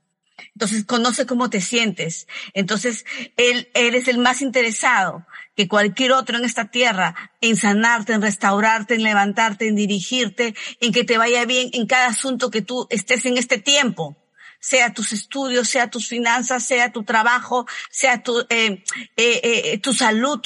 Entonces 0.55 0.85
conoce 0.85 1.26
cómo 1.26 1.50
te 1.50 1.61
sientes. 1.61 2.26
Entonces 2.53 3.05
él, 3.37 3.69
él 3.75 3.95
es 3.95 4.09
el 4.09 4.19
más 4.19 4.43
interesado 4.43 5.26
que 5.57 5.69
cualquier 5.69 6.12
otro 6.12 6.37
en 6.37 6.45
esta 6.45 6.71
tierra 6.71 7.14
en 7.41 7.57
sanarte, 7.57 8.12
en 8.12 8.23
restaurarte, 8.23 8.95
en 8.95 9.03
levantarte, 9.03 9.69
en 9.69 9.76
dirigirte, 9.76 10.55
en 10.81 10.93
que 10.93 11.05
te 11.05 11.19
vaya 11.19 11.45
bien 11.45 11.71
en 11.73 11.87
cada 11.87 12.09
asunto 12.09 12.50
que 12.50 12.62
tú 12.62 12.87
estés 12.91 13.25
en 13.26 13.38
este 13.38 13.59
tiempo 13.59 14.17
sea 14.64 14.95
tus 14.95 15.12
estudios, 15.12 15.69
sea 15.69 15.91
tus 15.91 16.09
finanzas, 16.09 16.64
sea 16.64 16.91
tu 16.91 17.05
trabajo, 17.05 17.67
sea 17.91 18.23
tu, 18.23 18.41
eh, 18.49 18.83
eh, 19.14 19.41
eh, 19.45 19.79
tu 19.79 19.93
salud, 19.93 20.41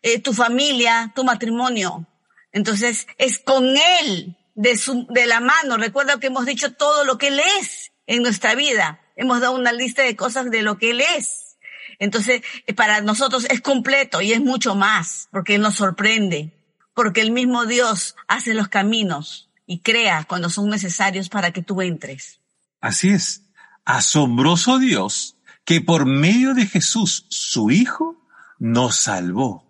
eh, 0.00 0.20
tu 0.20 0.32
familia, 0.32 1.12
tu 1.14 1.22
matrimonio. 1.22 2.06
Entonces, 2.50 3.06
es 3.18 3.38
con 3.38 3.76
Él, 4.00 4.38
de, 4.54 4.78
su, 4.78 5.06
de 5.10 5.26
la 5.26 5.40
mano. 5.40 5.76
Recuerda 5.76 6.18
que 6.18 6.28
hemos 6.28 6.46
dicho 6.46 6.72
todo 6.72 7.04
lo 7.04 7.18
que 7.18 7.28
Él 7.28 7.40
es 7.60 7.92
en 8.06 8.22
nuestra 8.22 8.54
vida. 8.54 9.00
Hemos 9.18 9.40
dado 9.40 9.56
una 9.56 9.72
lista 9.72 10.02
de 10.02 10.14
cosas 10.14 10.48
de 10.48 10.62
lo 10.62 10.78
que 10.78 10.92
Él 10.92 11.02
es. 11.16 11.58
Entonces, 11.98 12.42
para 12.76 13.00
nosotros 13.00 13.46
es 13.50 13.60
completo 13.60 14.20
y 14.20 14.32
es 14.32 14.40
mucho 14.40 14.76
más, 14.76 15.28
porque 15.32 15.58
nos 15.58 15.74
sorprende, 15.74 16.56
porque 16.94 17.20
el 17.20 17.32
mismo 17.32 17.66
Dios 17.66 18.14
hace 18.28 18.54
los 18.54 18.68
caminos 18.68 19.50
y 19.66 19.80
crea 19.80 20.24
cuando 20.28 20.48
son 20.50 20.70
necesarios 20.70 21.28
para 21.28 21.50
que 21.52 21.62
tú 21.62 21.82
entres. 21.82 22.40
Así 22.80 23.10
es 23.10 23.42
asombroso 23.84 24.78
Dios 24.78 25.36
que 25.64 25.80
por 25.80 26.06
medio 26.06 26.54
de 26.54 26.66
Jesús, 26.66 27.26
su 27.28 27.72
Hijo, 27.72 28.24
nos 28.60 28.94
salvó, 29.00 29.66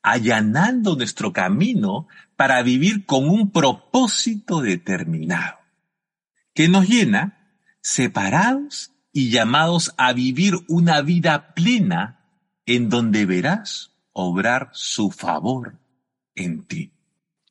allanando 0.00 0.94
nuestro 0.94 1.32
camino 1.32 2.06
para 2.36 2.62
vivir 2.62 3.04
con 3.04 3.28
un 3.28 3.50
propósito 3.50 4.60
determinado, 4.60 5.58
que 6.54 6.68
nos 6.68 6.88
llena 6.88 7.45
separados 7.86 8.90
y 9.12 9.30
llamados 9.30 9.94
a 9.96 10.12
vivir 10.12 10.54
una 10.66 11.02
vida 11.02 11.54
plena 11.54 12.18
en 12.66 12.88
donde 12.88 13.26
verás 13.26 13.92
obrar 14.10 14.70
su 14.72 15.12
favor 15.12 15.78
en 16.34 16.66
ti. 16.66 16.90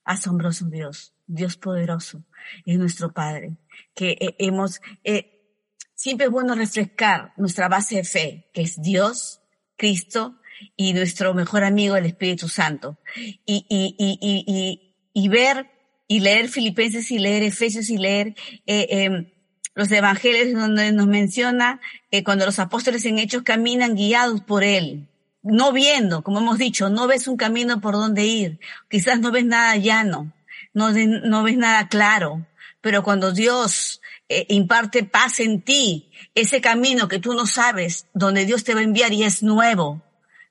Asombroso 0.03 0.65
Dios, 0.65 1.13
Dios 1.25 1.55
poderoso, 1.55 2.25
es 2.65 2.77
nuestro 2.77 3.13
Padre, 3.13 3.55
que 3.93 4.17
eh, 4.19 4.35
hemos... 4.39 4.81
Eh, 5.05 5.55
siempre 5.95 6.25
es 6.25 6.33
bueno 6.33 6.53
refrescar 6.53 7.31
nuestra 7.37 7.69
base 7.69 7.95
de 7.95 8.03
fe, 8.03 8.51
que 8.53 8.63
es 8.63 8.81
Dios, 8.81 9.39
Cristo 9.77 10.35
y 10.75 10.91
nuestro 10.91 11.33
mejor 11.33 11.63
amigo, 11.63 11.95
el 11.95 12.07
Espíritu 12.07 12.49
Santo. 12.49 12.97
Y, 13.15 13.65
y, 13.69 13.95
y, 13.97 14.19
y, 14.45 14.95
y 15.13 15.27
ver 15.29 15.71
y 16.07 16.19
leer 16.19 16.49
Filipenses 16.49 17.09
y 17.09 17.19
leer 17.19 17.43
Efesios 17.43 17.89
y 17.89 17.97
leer 17.97 18.35
eh, 18.65 18.87
eh, 18.89 19.31
los 19.75 19.91
evangelios 19.91 20.59
donde 20.59 20.91
nos 20.91 21.05
menciona 21.05 21.79
que 22.09 22.23
cuando 22.23 22.45
los 22.45 22.59
apóstoles 22.59 23.05
en 23.05 23.19
hechos 23.19 23.43
caminan 23.43 23.95
guiados 23.95 24.41
por 24.41 24.63
Él, 24.63 25.07
no 25.43 25.71
viendo, 25.71 26.23
como 26.23 26.39
hemos 26.39 26.57
dicho, 26.57 26.89
no 26.89 27.05
ves 27.05 27.27
un 27.27 27.37
camino 27.37 27.79
por 27.81 27.93
donde 27.93 28.25
ir, 28.25 28.59
quizás 28.89 29.19
no 29.19 29.31
ves 29.31 29.45
nada 29.45 29.75
llano, 29.75 30.31
no, 30.73 30.91
no 30.91 31.43
ves 31.43 31.57
nada 31.57 31.87
claro, 31.87 32.47
pero 32.81 33.03
cuando 33.03 33.31
Dios 33.31 34.01
eh, 34.27 34.45
imparte 34.49 35.03
paz 35.03 35.39
en 35.39 35.61
ti, 35.61 36.09
ese 36.33 36.61
camino 36.61 37.07
que 37.07 37.19
tú 37.19 37.33
no 37.33 37.45
sabes, 37.45 38.07
donde 38.13 38.45
Dios 38.45 38.63
te 38.63 38.73
va 38.73 38.79
a 38.79 38.83
enviar 38.83 39.13
y 39.13 39.23
es 39.23 39.43
nuevo, 39.43 40.01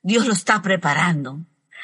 Dios 0.01 0.27
lo 0.27 0.33
está 0.33 0.61
preparando. 0.61 1.39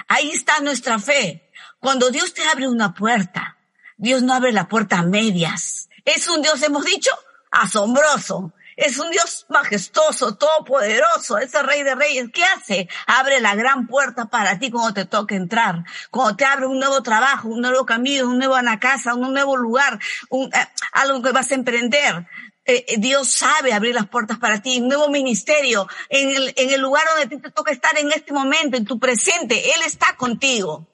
Ahí 0.08 0.30
está 0.32 0.60
nuestra 0.62 1.00
fe. 1.00 1.50
Cuando 1.80 2.10
Dios 2.12 2.34
te 2.34 2.44
abre 2.44 2.68
una 2.68 2.94
puerta, 2.94 3.58
Dios 3.98 4.22
no 4.24 4.34
abre 4.34 4.52
la 4.52 4.68
puerta 4.68 5.00
a 5.00 5.04
medias. 5.04 5.90
Es 6.06 6.28
un 6.28 6.42
Dios, 6.42 6.62
hemos 6.64 6.86
dicho, 6.86 7.12
asombroso. 7.52 8.54
Es 8.78 8.98
un 8.98 9.12
Dios 9.12 9.46
majestuoso, 9.50 10.36
todopoderoso, 10.36 11.38
ese 11.38 11.62
rey 11.62 11.84
de 11.84 11.94
reyes. 11.94 12.30
¿Qué 12.34 12.44
hace? 12.44 12.90
Abre 13.06 13.40
la 13.42 13.54
gran 13.54 13.86
puerta 13.86 14.26
para 14.26 14.58
ti 14.58 14.72
cuando 14.72 14.94
te 14.94 15.06
toque 15.06 15.36
entrar, 15.36 15.84
cuando 16.10 16.36
te 16.38 16.46
abre 16.46 16.66
un 16.66 16.80
nuevo 16.80 17.04
trabajo, 17.04 17.50
un 17.50 17.62
nuevo 17.62 17.86
camino, 17.86 18.28
un 18.28 18.38
nuevo 18.38 18.56
una 18.56 18.80
casa, 18.80 19.14
un 19.14 19.34
nuevo 19.34 19.58
lugar, 19.58 20.00
un, 20.30 20.52
eh, 20.54 20.68
algo 20.94 21.22
que 21.22 21.32
vas 21.32 21.52
a 21.52 21.56
emprender. 21.56 22.28
Eh, 22.64 22.86
eh, 22.88 22.96
Dios 22.98 23.30
sabe 23.30 23.74
abrir 23.74 23.94
las 23.94 24.08
puertas 24.08 24.40
para 24.40 24.62
ti, 24.62 24.80
un 24.80 24.88
nuevo 24.88 25.10
ministerio, 25.10 25.88
en 26.10 26.30
el, 26.30 26.54
en 26.56 26.70
el 26.70 26.80
lugar 26.80 27.04
donde 27.16 27.38
te 27.38 27.52
toca 27.52 27.72
estar 27.72 27.98
en 27.98 28.12
este 28.12 28.34
momento, 28.34 28.78
en 28.78 28.86
tu 28.86 29.00
presente, 29.00 29.74
Él 29.76 29.82
está 29.86 30.16
contigo. 30.16 30.88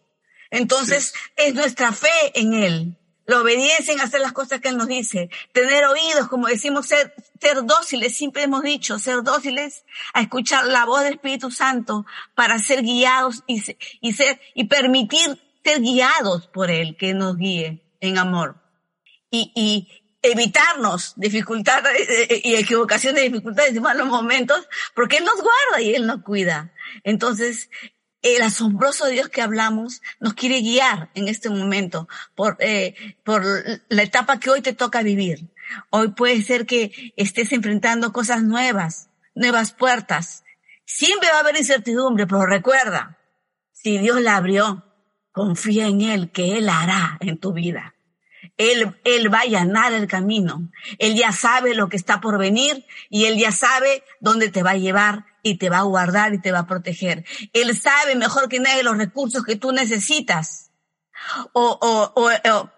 Entonces, 0.49 1.13
sí. 1.13 1.31
es 1.35 1.53
nuestra 1.53 1.91
fe 1.91 2.09
en 2.33 2.53
Él 2.53 2.97
la 3.27 3.41
obediencia 3.41 3.93
en 3.93 3.99
hacer 3.99 4.21
las 4.21 4.31
cosas 4.31 4.61
que 4.61 4.69
Él 4.69 4.77
nos 4.77 4.87
dice, 4.87 5.29
tener 5.51 5.85
oídos, 5.85 6.27
como 6.29 6.47
decimos, 6.47 6.87
ser, 6.87 7.13
ser 7.39 7.63
dóciles, 7.65 8.15
siempre 8.15 8.43
hemos 8.43 8.63
dicho, 8.63 8.97
ser 8.97 9.21
dóciles 9.21 9.83
a 10.13 10.21
escuchar 10.21 10.65
la 10.65 10.85
voz 10.85 11.03
del 11.03 11.15
Espíritu 11.15 11.51
Santo 11.51 12.05
para 12.35 12.57
ser 12.57 12.81
guiados 12.83 13.43
y, 13.45 13.61
y 14.01 14.13
ser, 14.13 14.39
y 14.55 14.63
permitir 14.63 15.39
ser 15.63 15.81
guiados 15.81 16.47
por 16.47 16.71
Él, 16.71 16.95
que 16.97 17.13
nos 17.13 17.37
guíe 17.37 17.83
en 17.99 18.17
amor. 18.17 18.55
Y, 19.29 19.51
y 19.55 19.89
evitarnos 20.21 21.13
dificultades 21.17 22.07
y 22.43 22.55
equivocaciones, 22.55 23.23
dificultades 23.23 23.75
y 23.75 23.79
malos 23.81 24.07
momentos, 24.07 24.67
porque 24.95 25.17
Él 25.17 25.25
nos 25.25 25.35
guarda 25.35 25.81
y 25.81 25.95
Él 25.95 26.07
nos 26.07 26.23
cuida. 26.23 26.73
Entonces, 27.03 27.69
el 28.21 28.41
asombroso 28.41 29.07
Dios 29.07 29.29
que 29.29 29.41
hablamos 29.41 30.01
nos 30.19 30.33
quiere 30.33 30.61
guiar 30.61 31.09
en 31.13 31.27
este 31.27 31.49
momento 31.49 32.07
por, 32.35 32.57
eh, 32.59 32.95
por 33.23 33.43
la 33.89 34.03
etapa 34.03 34.39
que 34.39 34.49
hoy 34.49 34.61
te 34.61 34.73
toca 34.73 35.03
vivir. 35.03 35.49
Hoy 35.89 36.09
puede 36.09 36.41
ser 36.41 36.65
que 36.65 37.13
estés 37.15 37.51
enfrentando 37.51 38.13
cosas 38.13 38.43
nuevas, 38.43 39.09
nuevas 39.35 39.71
puertas. 39.71 40.43
Siempre 40.85 41.29
va 41.29 41.37
a 41.37 41.41
haber 41.41 41.57
incertidumbre, 41.57 42.25
pero 42.25 42.45
recuerda, 42.45 43.17
si 43.71 43.97
Dios 43.97 44.21
la 44.21 44.37
abrió, 44.37 44.83
confía 45.31 45.87
en 45.87 46.01
Él, 46.01 46.31
que 46.31 46.57
Él 46.57 46.69
hará 46.69 47.17
en 47.19 47.37
tu 47.37 47.53
vida. 47.53 47.93
Él, 48.55 48.97
él 49.03 49.31
va 49.31 49.39
a 49.39 49.41
allanar 49.41 49.93
el 49.93 50.07
camino. 50.07 50.71
Él 50.97 51.15
ya 51.15 51.31
sabe 51.31 51.75
lo 51.75 51.89
que 51.89 51.97
está 51.97 52.21
por 52.21 52.39
venir 52.39 52.85
y 53.09 53.25
Él 53.25 53.37
ya 53.37 53.51
sabe 53.51 54.03
dónde 54.19 54.49
te 54.49 54.63
va 54.63 54.71
a 54.71 54.77
llevar 54.77 55.25
y 55.49 55.57
te 55.57 55.69
va 55.69 55.79
a 55.79 55.83
guardar 55.83 56.33
y 56.33 56.41
te 56.41 56.51
va 56.51 56.59
a 56.59 56.67
proteger. 56.67 57.25
Él 57.53 57.75
sabe 57.79 58.15
mejor 58.15 58.49
que 58.49 58.59
nadie 58.59 58.83
los 58.83 58.97
recursos 58.97 59.43
que 59.43 59.55
tú 59.55 59.71
necesitas. 59.71 60.71
O, 61.53 61.77
o, 61.81 62.13
o, 62.15 62.71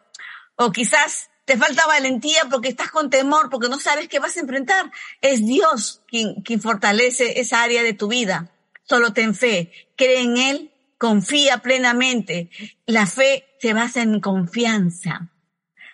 o, 0.56 0.72
quizás 0.72 1.30
te 1.46 1.58
falta 1.58 1.88
valentía 1.88 2.44
porque 2.50 2.70
estás 2.70 2.92
con 2.92 3.10
temor, 3.10 3.50
porque 3.50 3.70
no 3.70 3.80
sabes 3.80 4.08
qué 4.08 4.20
vas 4.20 4.38
a 4.38 4.42
enfrentar. 4.42 4.92
Es 5.22 5.46
Dios 5.46 6.02
quien, 6.08 6.42
quien 6.42 6.62
fortalece 6.62 7.40
esa 7.40 7.64
área 7.64 7.84
de 7.84 7.94
tu 7.94 8.08
vida. 8.08 8.52
Solo 8.84 9.14
ten 9.14 9.36
fe, 9.36 9.72
cree 9.96 10.22
en 10.22 10.38
Él, 10.38 10.74
confía 10.98 11.60
plenamente. 11.60 12.50
La 12.86 13.06
fe 13.06 13.46
se 13.60 13.74
basa 13.74 14.02
en 14.02 14.20
confianza. 14.20 15.30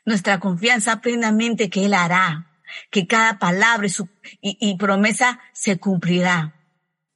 Nuestra 0.05 0.39
confianza 0.39 1.01
plenamente 1.01 1.69
que 1.69 1.85
Él 1.85 1.93
hará, 1.93 2.51
que 2.91 3.07
cada 3.07 3.39
palabra 3.39 3.87
y 4.41 4.77
promesa 4.77 5.39
se 5.53 5.77
cumplirá 5.77 6.55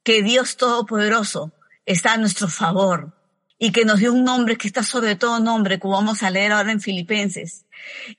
que 0.02 0.22
Dios 0.22 0.56
Todopoderoso 0.56 1.52
está 1.86 2.14
a 2.14 2.18
nuestro 2.18 2.48
favor 2.48 3.16
y 3.58 3.72
que 3.72 3.84
nos 3.84 3.98
dio 3.98 4.12
un 4.12 4.24
nombre 4.24 4.56
que 4.56 4.66
está 4.66 4.82
sobre 4.82 5.16
todo 5.16 5.38
nombre, 5.38 5.78
como 5.78 5.94
vamos 5.94 6.22
a 6.22 6.30
leer 6.30 6.52
ahora 6.52 6.72
en 6.72 6.80
Filipenses, 6.80 7.66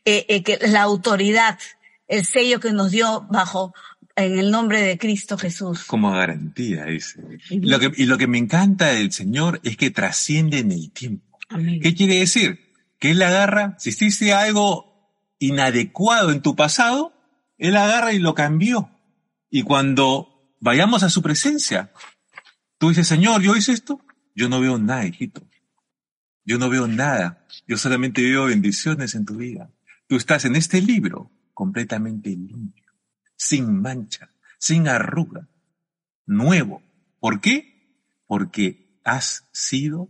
eh, 0.05 0.25
eh, 0.29 0.43
que 0.43 0.59
la 0.67 0.83
autoridad, 0.83 1.57
el 2.07 2.25
sello 2.25 2.59
que 2.59 2.71
nos 2.71 2.91
dio 2.91 3.25
bajo 3.29 3.73
en 4.15 4.37
el 4.37 4.51
nombre 4.51 4.81
de 4.81 4.97
Cristo 4.97 5.37
Jesús. 5.37 5.85
Como 5.85 6.11
garantía, 6.11 6.85
dice. 6.85 7.19
Y 7.49 7.61
lo 7.61 7.79
que, 7.79 7.91
y 7.95 8.05
lo 8.05 8.17
que 8.17 8.27
me 8.27 8.37
encanta 8.37 8.87
del 8.87 9.11
Señor 9.11 9.59
es 9.63 9.77
que 9.77 9.89
trasciende 9.89 10.59
en 10.59 10.71
el 10.71 10.91
tiempo. 10.91 11.39
Amén. 11.49 11.79
¿Qué 11.81 11.95
quiere 11.95 12.19
decir? 12.19 12.59
Que 12.99 13.11
Él 13.11 13.21
agarra, 13.23 13.75
si 13.79 13.89
hiciste 13.89 14.33
algo 14.33 15.09
inadecuado 15.39 16.31
en 16.31 16.41
tu 16.41 16.55
pasado, 16.55 17.13
Él 17.57 17.75
agarra 17.75 18.13
y 18.13 18.19
lo 18.19 18.35
cambió. 18.35 18.91
Y 19.49 19.63
cuando 19.63 20.30
vayamos 20.61 21.03
a 21.03 21.09
su 21.09 21.21
presencia. 21.21 21.91
Tú 22.77 22.89
dices, 22.89 23.07
Señor, 23.07 23.41
¿yo 23.41 23.57
hice 23.57 23.73
esto? 23.73 23.99
Yo 24.33 24.47
no 24.47 24.61
veo 24.61 24.77
nada, 24.77 25.05
hijito. 25.05 25.41
Yo 26.45 26.57
no 26.57 26.69
veo 26.69 26.87
nada. 26.87 27.45
Yo 27.67 27.77
solamente 27.77 28.21
veo 28.21 28.45
bendiciones 28.45 29.13
en 29.15 29.25
tu 29.25 29.35
vida. 29.35 29.69
Tú 30.07 30.15
estás 30.15 30.45
en 30.45 30.55
este 30.55 30.81
libro 30.81 31.29
completamente 31.53 32.29
limpio, 32.29 32.91
sin 33.35 33.81
mancha, 33.81 34.29
sin 34.57 34.87
arruga, 34.87 35.47
nuevo. 36.25 36.81
¿Por 37.19 37.41
qué? 37.41 37.97
Porque 38.25 38.99
has 39.03 39.47
sido 39.51 40.09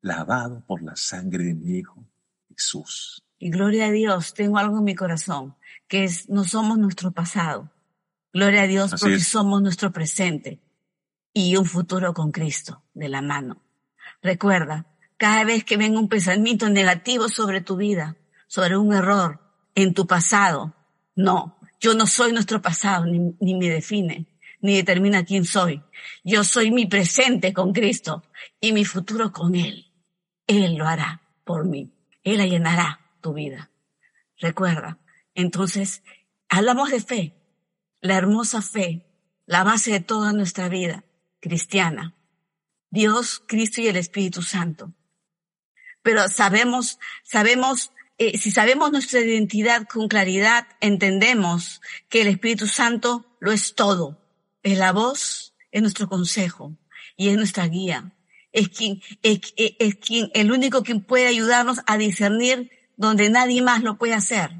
lavado 0.00 0.64
por 0.66 0.82
la 0.82 0.96
sangre 0.96 1.44
de 1.44 1.54
mi 1.54 1.78
Hijo 1.78 2.06
Jesús. 2.48 3.22
Y 3.38 3.50
gloria 3.50 3.86
a 3.86 3.90
Dios, 3.90 4.34
tengo 4.34 4.58
algo 4.58 4.78
en 4.78 4.84
mi 4.84 4.94
corazón, 4.94 5.56
que 5.88 6.04
es, 6.04 6.28
no 6.28 6.44
somos 6.44 6.78
nuestro 6.78 7.10
pasado. 7.10 7.72
Gloria 8.32 8.62
a 8.62 8.66
Dios 8.66 8.92
Así 8.92 9.02
porque 9.02 9.16
es. 9.16 9.26
somos 9.26 9.62
nuestro 9.62 9.92
presente 9.92 10.60
y 11.32 11.56
un 11.56 11.66
futuro 11.66 12.14
con 12.14 12.32
Cristo 12.32 12.82
de 12.94 13.08
la 13.08 13.22
mano. 13.22 13.62
Recuerda, 14.22 14.86
cada 15.16 15.44
vez 15.44 15.64
que 15.64 15.76
venga 15.76 15.98
un 15.98 16.08
pensamiento 16.08 16.68
negativo 16.68 17.28
sobre 17.28 17.60
tu 17.60 17.76
vida, 17.76 18.16
sobre 18.46 18.76
un 18.76 18.92
error 18.92 19.40
en 19.74 19.94
tu 19.94 20.06
pasado, 20.06 20.74
no, 21.14 21.58
yo 21.80 21.94
no 21.94 22.06
soy 22.06 22.32
nuestro 22.32 22.62
pasado, 22.62 23.06
ni, 23.06 23.34
ni 23.40 23.54
me 23.54 23.68
define, 23.68 24.26
ni 24.60 24.76
determina 24.76 25.24
quién 25.24 25.44
soy. 25.44 25.82
Yo 26.24 26.44
soy 26.44 26.70
mi 26.70 26.86
presente 26.86 27.52
con 27.52 27.72
Cristo 27.72 28.22
y 28.60 28.72
mi 28.72 28.84
futuro 28.84 29.32
con 29.32 29.54
Él. 29.54 29.92
Él 30.46 30.76
lo 30.76 30.86
hará 30.86 31.22
por 31.44 31.64
mí. 31.66 31.92
Él 32.24 32.40
allanará 32.40 33.00
tu 33.20 33.34
vida. 33.34 33.70
Recuerda, 34.38 34.98
entonces, 35.34 36.02
hablamos 36.48 36.90
de 36.90 37.00
fe, 37.00 37.41
la 38.02 38.16
hermosa 38.16 38.60
fe, 38.60 39.06
la 39.46 39.64
base 39.64 39.92
de 39.92 40.00
toda 40.00 40.32
nuestra 40.34 40.68
vida 40.68 41.04
cristiana. 41.40 42.14
Dios, 42.90 43.42
Cristo 43.46 43.80
y 43.80 43.88
el 43.88 43.96
Espíritu 43.96 44.42
Santo. 44.42 44.92
Pero 46.02 46.28
sabemos, 46.28 46.98
sabemos, 47.22 47.92
eh, 48.18 48.36
si 48.36 48.50
sabemos 48.50 48.92
nuestra 48.92 49.20
identidad 49.20 49.86
con 49.88 50.08
claridad, 50.08 50.66
entendemos 50.80 51.80
que 52.10 52.22
el 52.22 52.28
Espíritu 52.28 52.66
Santo 52.66 53.24
lo 53.40 53.52
es 53.52 53.74
todo. 53.74 54.18
Es 54.62 54.76
la 54.78 54.92
voz, 54.92 55.54
es 55.70 55.80
nuestro 55.80 56.08
consejo 56.08 56.76
y 57.16 57.28
es 57.28 57.36
nuestra 57.36 57.66
guía. 57.66 58.12
Es 58.52 58.68
quien, 58.68 59.00
es, 59.22 59.40
es- 59.56 59.94
quien, 59.96 60.30
el 60.34 60.52
único 60.52 60.82
quien 60.82 61.00
puede 61.02 61.26
ayudarnos 61.28 61.78
a 61.86 61.96
discernir 61.96 62.70
donde 62.96 63.30
nadie 63.30 63.62
más 63.62 63.82
lo 63.82 63.96
puede 63.96 64.12
hacer. 64.14 64.50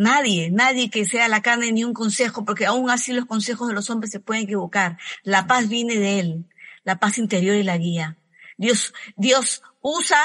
Nadie, 0.00 0.50
nadie 0.50 0.88
que 0.88 1.04
sea 1.04 1.28
la 1.28 1.42
carne 1.42 1.72
ni 1.72 1.84
un 1.84 1.92
consejo, 1.92 2.46
porque 2.46 2.64
aún 2.64 2.88
así 2.88 3.12
los 3.12 3.26
consejos 3.26 3.68
de 3.68 3.74
los 3.74 3.90
hombres 3.90 4.10
se 4.10 4.18
pueden 4.18 4.44
equivocar. 4.44 4.96
La 5.24 5.46
paz 5.46 5.68
viene 5.68 5.98
de 5.98 6.18
Él, 6.20 6.46
la 6.84 6.98
paz 6.98 7.18
interior 7.18 7.54
y 7.54 7.64
la 7.64 7.76
guía. 7.76 8.16
Dios, 8.56 8.94
Dios 9.18 9.62
usa 9.82 10.16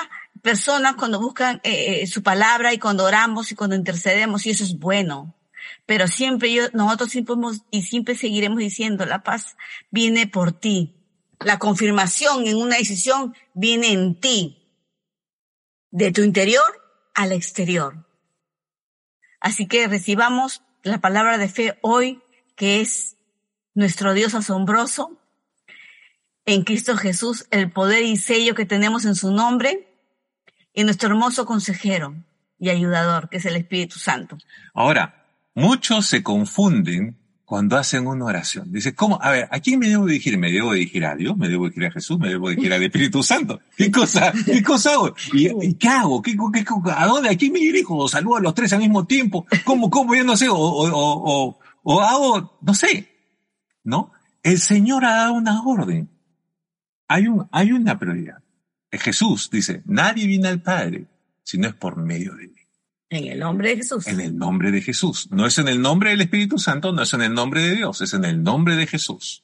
personas 0.41 0.95
cuando 0.95 1.19
buscan 1.19 1.59
eh, 1.65 2.03
eh, 2.03 2.07
su 2.07 2.23
palabra 2.23 2.73
y 2.73 2.79
cuando 2.79 3.03
oramos 3.03 3.51
y 3.51 3.55
cuando 3.55 3.75
intercedemos 3.75 4.45
y 4.45 4.51
eso 4.51 4.63
es 4.63 4.79
bueno. 4.79 5.35
Pero 5.85 6.07
siempre 6.07 6.53
yo, 6.53 6.69
nosotros 6.71 7.11
siempre 7.11 7.33
hemos, 7.33 7.63
y 7.69 7.81
siempre 7.81 8.15
seguiremos 8.15 8.59
diciendo, 8.59 9.05
la 9.05 9.23
paz 9.23 9.57
viene 9.91 10.25
por 10.25 10.53
ti. 10.53 10.95
La 11.41 11.59
confirmación 11.59 12.47
en 12.47 12.55
una 12.55 12.77
decisión 12.77 13.35
viene 13.53 13.91
en 13.91 14.21
ti. 14.21 14.71
De 15.91 16.13
tu 16.13 16.21
interior 16.21 16.63
al 17.13 17.33
exterior. 17.33 18.04
Así 19.45 19.67
que 19.67 19.87
recibamos 19.87 20.63
la 20.81 20.97
palabra 20.97 21.37
de 21.37 21.47
fe 21.47 21.77
hoy, 21.81 22.19
que 22.55 22.81
es 22.81 23.15
nuestro 23.75 24.15
Dios 24.15 24.33
asombroso, 24.33 25.21
en 26.47 26.63
Cristo 26.63 26.97
Jesús, 26.97 27.45
el 27.51 27.69
poder 27.71 28.01
y 28.05 28.17
sello 28.17 28.55
que 28.55 28.65
tenemos 28.65 29.05
en 29.05 29.13
su 29.13 29.31
nombre, 29.31 29.87
y 30.73 30.83
nuestro 30.83 31.09
hermoso 31.09 31.45
consejero 31.45 32.15
y 32.57 32.71
ayudador, 32.71 33.29
que 33.29 33.37
es 33.37 33.45
el 33.45 33.55
Espíritu 33.55 33.99
Santo. 33.99 34.35
Ahora, 34.73 35.27
muchos 35.53 36.07
se 36.07 36.23
confunden 36.23 37.15
cuando 37.45 37.77
hacen 37.77 38.07
una 38.07 38.25
oración. 38.25 38.71
Dice, 38.71 38.95
¿cómo? 38.95 39.19
A 39.21 39.29
ver, 39.31 39.47
¿a 39.51 39.59
quién 39.59 39.79
me 39.79 39.87
debo 39.87 40.05
dirigir? 40.07 40.37
¿Me 40.37 40.51
debo 40.51 40.73
dirigir 40.73 41.05
a 41.05 41.15
Dios? 41.15 41.37
¿Me 41.37 41.47
debo 41.47 41.65
dirigir 41.65 41.85
a 41.85 41.91
Jesús? 41.91 42.17
¿Me 42.19 42.29
debo 42.29 42.49
dirigir 42.49 42.73
al 42.73 42.81
Espíritu 42.83 43.21
Santo? 43.21 43.59
¿Qué 43.77 43.91
cosa, 43.91 44.33
qué 44.45 44.63
cosa 44.63 44.91
hago? 44.93 45.15
¿Y, 45.31 45.75
qué 45.75 45.87
hago? 45.87 46.21
¿Qué, 46.23 46.35
qué- 46.35 46.65
¿A 46.95 47.05
dónde? 47.05 47.29
¿A 47.29 47.37
quién 47.37 47.53
me 47.53 47.59
dirijo? 47.59 47.95
¿O 47.97 48.07
saludo 48.09 48.37
a 48.37 48.41
los 48.41 48.55
tres 48.55 48.73
al 48.73 48.79
mismo 48.79 49.05
tiempo? 49.05 49.45
¿Cómo, 49.63 49.89
cómo? 49.91 50.15
Yo 50.15 50.23
no 50.23 50.35
sé. 50.35 50.49
O, 50.49 50.55
o, 50.55 50.89
o, 50.89 51.59
o- 51.83 52.01
hago, 52.01 52.57
no 52.61 52.73
sé. 52.73 53.09
¿No? 53.83 54.11
El 54.41 54.59
Señor 54.59 55.05
ha 55.05 55.15
dado 55.15 55.33
una 55.33 55.61
orden. 55.63 56.09
Hay 57.07 57.27
un, 57.27 57.47
hay 57.51 57.71
una 57.71 57.99
prioridad. 57.99 58.39
Jesús 58.91 59.49
dice, 59.51 59.83
nadie 59.85 60.25
viene 60.25 60.47
al 60.47 60.61
Padre 60.61 61.05
si 61.43 61.57
no 61.59 61.67
es 61.67 61.75
por 61.75 61.97
medio 61.97 62.33
de 62.35 62.47
mí. 62.47 62.54
En 63.09 63.27
el 63.27 63.39
nombre 63.39 63.69
de 63.69 63.77
Jesús. 63.77 64.07
En 64.07 64.19
el 64.19 64.37
nombre 64.37 64.71
de 64.71 64.81
Jesús. 64.81 65.29
No 65.31 65.45
es 65.45 65.57
en 65.57 65.67
el 65.67 65.81
nombre 65.81 66.09
del 66.09 66.21
Espíritu 66.21 66.57
Santo, 66.57 66.91
no 66.91 67.03
es 67.03 67.13
en 67.13 67.21
el 67.21 67.33
nombre 67.33 67.61
de 67.61 67.75
Dios, 67.75 68.01
es 68.01 68.13
en 68.13 68.25
el 68.25 68.41
nombre 68.41 68.75
de 68.75 68.87
Jesús. 68.87 69.43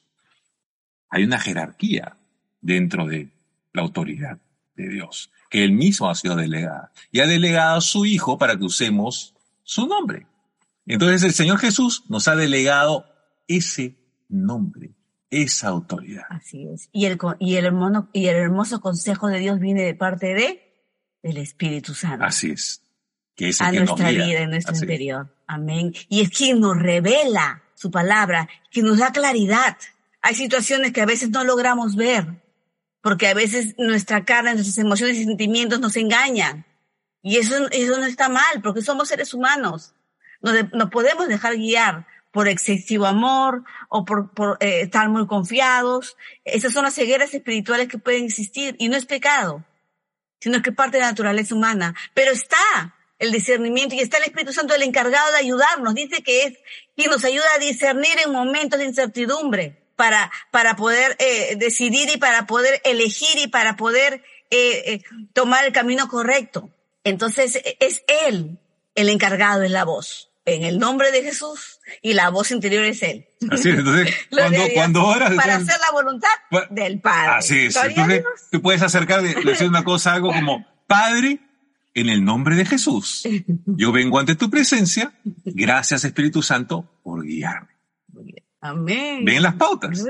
Hay 1.10 1.24
una 1.24 1.40
jerarquía 1.40 2.18
dentro 2.62 3.06
de 3.06 3.30
la 3.74 3.82
autoridad 3.82 4.40
de 4.76 4.90
Dios, 4.90 5.32
que 5.50 5.64
él 5.64 5.74
mismo 5.74 6.10
ha 6.10 6.16
sido 6.16 6.36
delegada. 6.36 6.92
Y 7.12 7.20
ha 7.20 7.28
delegado 7.28 7.78
a 7.78 7.82
su 7.82 8.06
Hijo 8.06 8.38
para 8.38 8.58
que 8.58 8.64
usemos 8.64 9.36
su 9.64 9.88
nombre. 9.88 10.26
Entonces 10.86 11.24
el 11.24 11.34
Señor 11.34 11.60
Jesús 11.60 12.04
nos 12.10 12.28
ha 12.28 12.36
delegado 12.36 13.06
ese 13.48 13.96
nombre, 14.28 14.92
esa 15.30 15.68
autoridad. 15.68 16.26
Así 16.30 16.68
es. 16.68 16.90
Y 16.92 17.06
el, 17.06 17.18
y 17.40 17.56
el 17.56 17.66
hermoso, 17.66 18.10
y 18.14 18.28
el 18.28 18.38
hermoso 18.38 18.82
consejo 18.82 19.28
de 19.28 19.40
Dios 19.40 19.60
viene 19.60 19.84
de 19.84 19.94
parte 19.94 20.34
de, 20.34 20.74
del 21.22 21.38
Espíritu 21.38 21.94
Santo. 21.94 22.26
Así 22.26 22.52
es. 22.52 22.82
Que 23.42 23.50
es 23.50 23.60
el 23.62 23.68
a 23.68 23.72
que 23.72 23.80
nos 23.80 23.90
nuestra 23.90 24.12
guía. 24.12 24.26
vida, 24.26 24.40
en 24.42 24.50
nuestro 24.52 24.74
Así 24.74 24.84
interior. 24.84 25.36
Amén. 25.48 25.94
Y 26.10 26.22
es 26.22 26.30
quien 26.30 26.60
nos 26.60 26.78
revela 26.78 27.64
su 27.76 27.90
palabra, 27.92 28.48
quien 28.72 28.86
nos 28.86 29.00
da 29.00 29.12
claridad. 29.12 29.78
Hay 30.22 30.36
situaciones 30.36 30.92
que 30.94 31.02
a 31.02 31.06
veces 31.06 31.30
no 31.32 31.44
logramos 31.44 31.96
ver, 31.96 32.26
porque 33.02 33.28
a 33.28 33.34
veces 33.34 33.76
nuestra 33.78 34.24
carne, 34.26 34.54
nuestras 34.54 34.78
emociones 34.78 35.18
y 35.18 35.24
sentimientos 35.26 35.80
nos 35.80 35.98
engañan. 35.98 36.66
Y 37.24 37.38
eso, 37.38 37.68
eso 37.72 37.98
no 37.98 38.06
está 38.06 38.30
mal, 38.30 38.62
porque 38.64 38.82
somos 38.82 39.08
seres 39.10 39.34
humanos. 39.34 39.94
No, 40.42 40.52
de- 40.52 40.70
no 40.74 40.90
podemos 40.90 41.28
dejar 41.28 41.56
guiar 41.58 42.08
por 42.32 42.48
excesivo 42.48 43.06
amor 43.08 43.64
o 43.90 44.06
por, 44.06 44.32
por 44.34 44.58
eh, 44.60 44.82
estar 44.82 45.10
muy 45.10 45.28
confiados. 45.28 46.16
Esas 46.46 46.74
son 46.74 46.84
las 46.86 46.96
cegueras 46.96 47.34
espirituales 47.34 47.88
que 47.88 47.98
pueden 47.98 48.26
existir 48.26 48.76
y 48.80 48.90
no 48.90 48.96
es 48.98 49.06
pecado 49.06 49.66
sino 50.44 50.60
que 50.64 50.72
es 50.72 50.76
parte 50.76 50.98
de 50.98 51.02
la 51.02 51.10
naturaleza 51.12 51.54
humana. 51.54 51.94
Pero 52.16 52.32
está 52.32 52.96
el 53.22 53.32
discernimiento 53.32 53.94
y 53.94 54.00
está 54.00 54.18
el 54.18 54.24
Espíritu 54.24 54.52
Santo 54.52 54.74
el 54.74 54.82
encargado 54.82 55.32
de 55.32 55.38
ayudarnos. 55.38 55.94
Dice 55.94 56.24
que 56.24 56.44
es 56.44 56.58
quien 56.96 57.12
nos 57.12 57.24
ayuda 57.24 57.46
a 57.56 57.60
discernir 57.60 58.18
en 58.26 58.32
momentos 58.32 58.80
de 58.80 58.86
incertidumbre 58.86 59.80
para, 59.96 60.32
para 60.50 60.76
poder 60.76 61.16
eh, 61.20 61.56
decidir 61.56 62.10
y 62.10 62.18
para 62.18 62.48
poder 62.48 62.82
elegir 62.84 63.38
y 63.38 63.48
para 63.48 63.78
poder 63.78 64.24
eh, 64.50 64.84
eh, 64.94 65.02
tomar 65.34 65.66
el 65.66 65.72
camino 65.72 66.08
correcto. 66.08 66.72
Entonces 67.04 67.62
es 67.80 68.04
Él 68.28 68.58
el 68.96 69.10
encargado 69.10 69.60
de 69.60 69.70
la 69.70 69.86
voz. 69.86 70.32
En 70.46 70.64
el 70.64 70.80
nombre 70.80 71.12
de 71.12 71.22
Jesús 71.22 71.80
y 72.02 72.16
la 72.16 72.30
voz 72.30 72.50
interior 72.50 72.84
es 72.86 73.04
Él. 73.04 73.28
Así 73.52 73.70
es. 73.70 73.78
Entonces, 73.78 74.16
cuando, 74.32 74.64
cuando 74.74 75.06
oras, 75.06 75.34
Para 75.36 75.58
hacer 75.58 75.80
la 75.80 75.92
voluntad 75.92 76.30
del 76.72 77.00
Padre. 77.00 77.34
Así 77.36 77.66
es. 77.68 77.76
Entonces, 77.76 78.24
tú 78.50 78.64
puedes 78.64 78.82
acercar 78.82 79.22
de 79.22 79.36
decir 79.36 79.68
una 79.68 79.84
cosa, 79.84 80.14
algo 80.14 80.34
como, 80.34 80.66
Padre, 80.88 81.40
en 81.94 82.10
el 82.10 82.24
nombre 82.24 82.56
de 82.56 82.66
Jesús, 82.66 83.24
yo 83.66 83.92
vengo 83.92 84.20
ante 84.20 84.36
tu 84.36 84.50
presencia, 84.50 85.14
gracias 85.46 86.06
Espíritu 86.06 86.42
Santo 86.42 87.00
por 87.04 87.24
guiarme. 87.24 87.70
Amén. 88.62 89.26
Ven 89.26 89.42
las 89.42 89.56
pautas. 89.56 90.04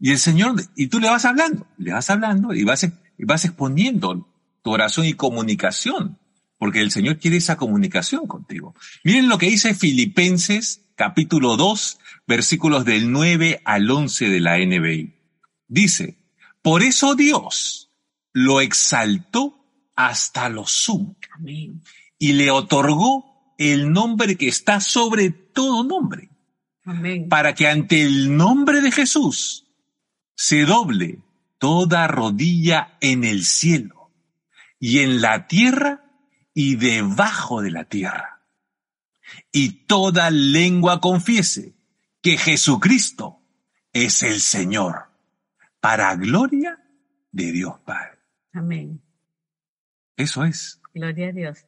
Y 0.00 0.10
el 0.10 0.18
Señor, 0.18 0.54
y 0.76 0.88
tú 0.88 1.00
le 1.00 1.08
vas 1.08 1.24
hablando, 1.24 1.66
le 1.78 1.92
vas 1.92 2.08
hablando 2.10 2.54
y 2.54 2.64
vas, 2.64 2.84
y 2.84 3.24
vas 3.24 3.44
exponiendo 3.44 4.28
tu 4.62 4.70
oración 4.70 5.06
y 5.06 5.14
comunicación, 5.14 6.18
porque 6.58 6.80
el 6.80 6.90
Señor 6.90 7.18
quiere 7.18 7.36
esa 7.36 7.56
comunicación 7.56 8.26
contigo. 8.26 8.74
Miren 9.04 9.28
lo 9.28 9.38
que 9.38 9.46
dice 9.46 9.74
Filipenses 9.74 10.84
capítulo 10.94 11.56
2, 11.56 11.98
versículos 12.26 12.84
del 12.84 13.10
9 13.10 13.62
al 13.64 13.90
11 13.90 14.28
de 14.28 14.40
la 14.40 14.58
NBI. 14.58 15.14
Dice, 15.68 16.16
por 16.62 16.82
eso 16.82 17.14
Dios 17.14 17.90
lo 18.32 18.60
exaltó 18.60 19.63
hasta 19.96 20.48
lo 20.48 20.66
sumo 20.66 21.16
Amén. 21.34 21.82
y 22.18 22.32
le 22.32 22.50
otorgó 22.50 23.54
el 23.58 23.92
nombre 23.92 24.36
que 24.36 24.48
está 24.48 24.80
sobre 24.80 25.30
todo 25.30 25.84
nombre 25.84 26.30
Amén. 26.84 27.28
para 27.28 27.54
que 27.54 27.68
ante 27.68 28.02
el 28.02 28.36
nombre 28.36 28.80
de 28.80 28.90
Jesús 28.92 29.66
se 30.34 30.64
doble 30.64 31.20
toda 31.58 32.06
rodilla 32.08 32.98
en 33.00 33.24
el 33.24 33.44
cielo 33.44 34.10
y 34.78 34.98
en 34.98 35.20
la 35.20 35.46
tierra 35.46 36.04
y 36.52 36.76
debajo 36.76 37.62
de 37.62 37.70
la 37.70 37.84
tierra. 37.84 38.42
Y 39.50 39.86
toda 39.86 40.30
lengua 40.30 41.00
confiese 41.00 41.74
que 42.20 42.36
Jesucristo 42.36 43.40
es 43.92 44.22
el 44.22 44.40
Señor, 44.40 45.06
para 45.80 46.14
gloria 46.16 46.82
de 47.32 47.52
Dios 47.52 47.78
Padre. 47.84 48.18
Amén. 48.52 49.00
Eso 50.16 50.44
es. 50.44 50.80
Gloria 50.94 51.28
a 51.28 51.32
Dios. 51.32 51.58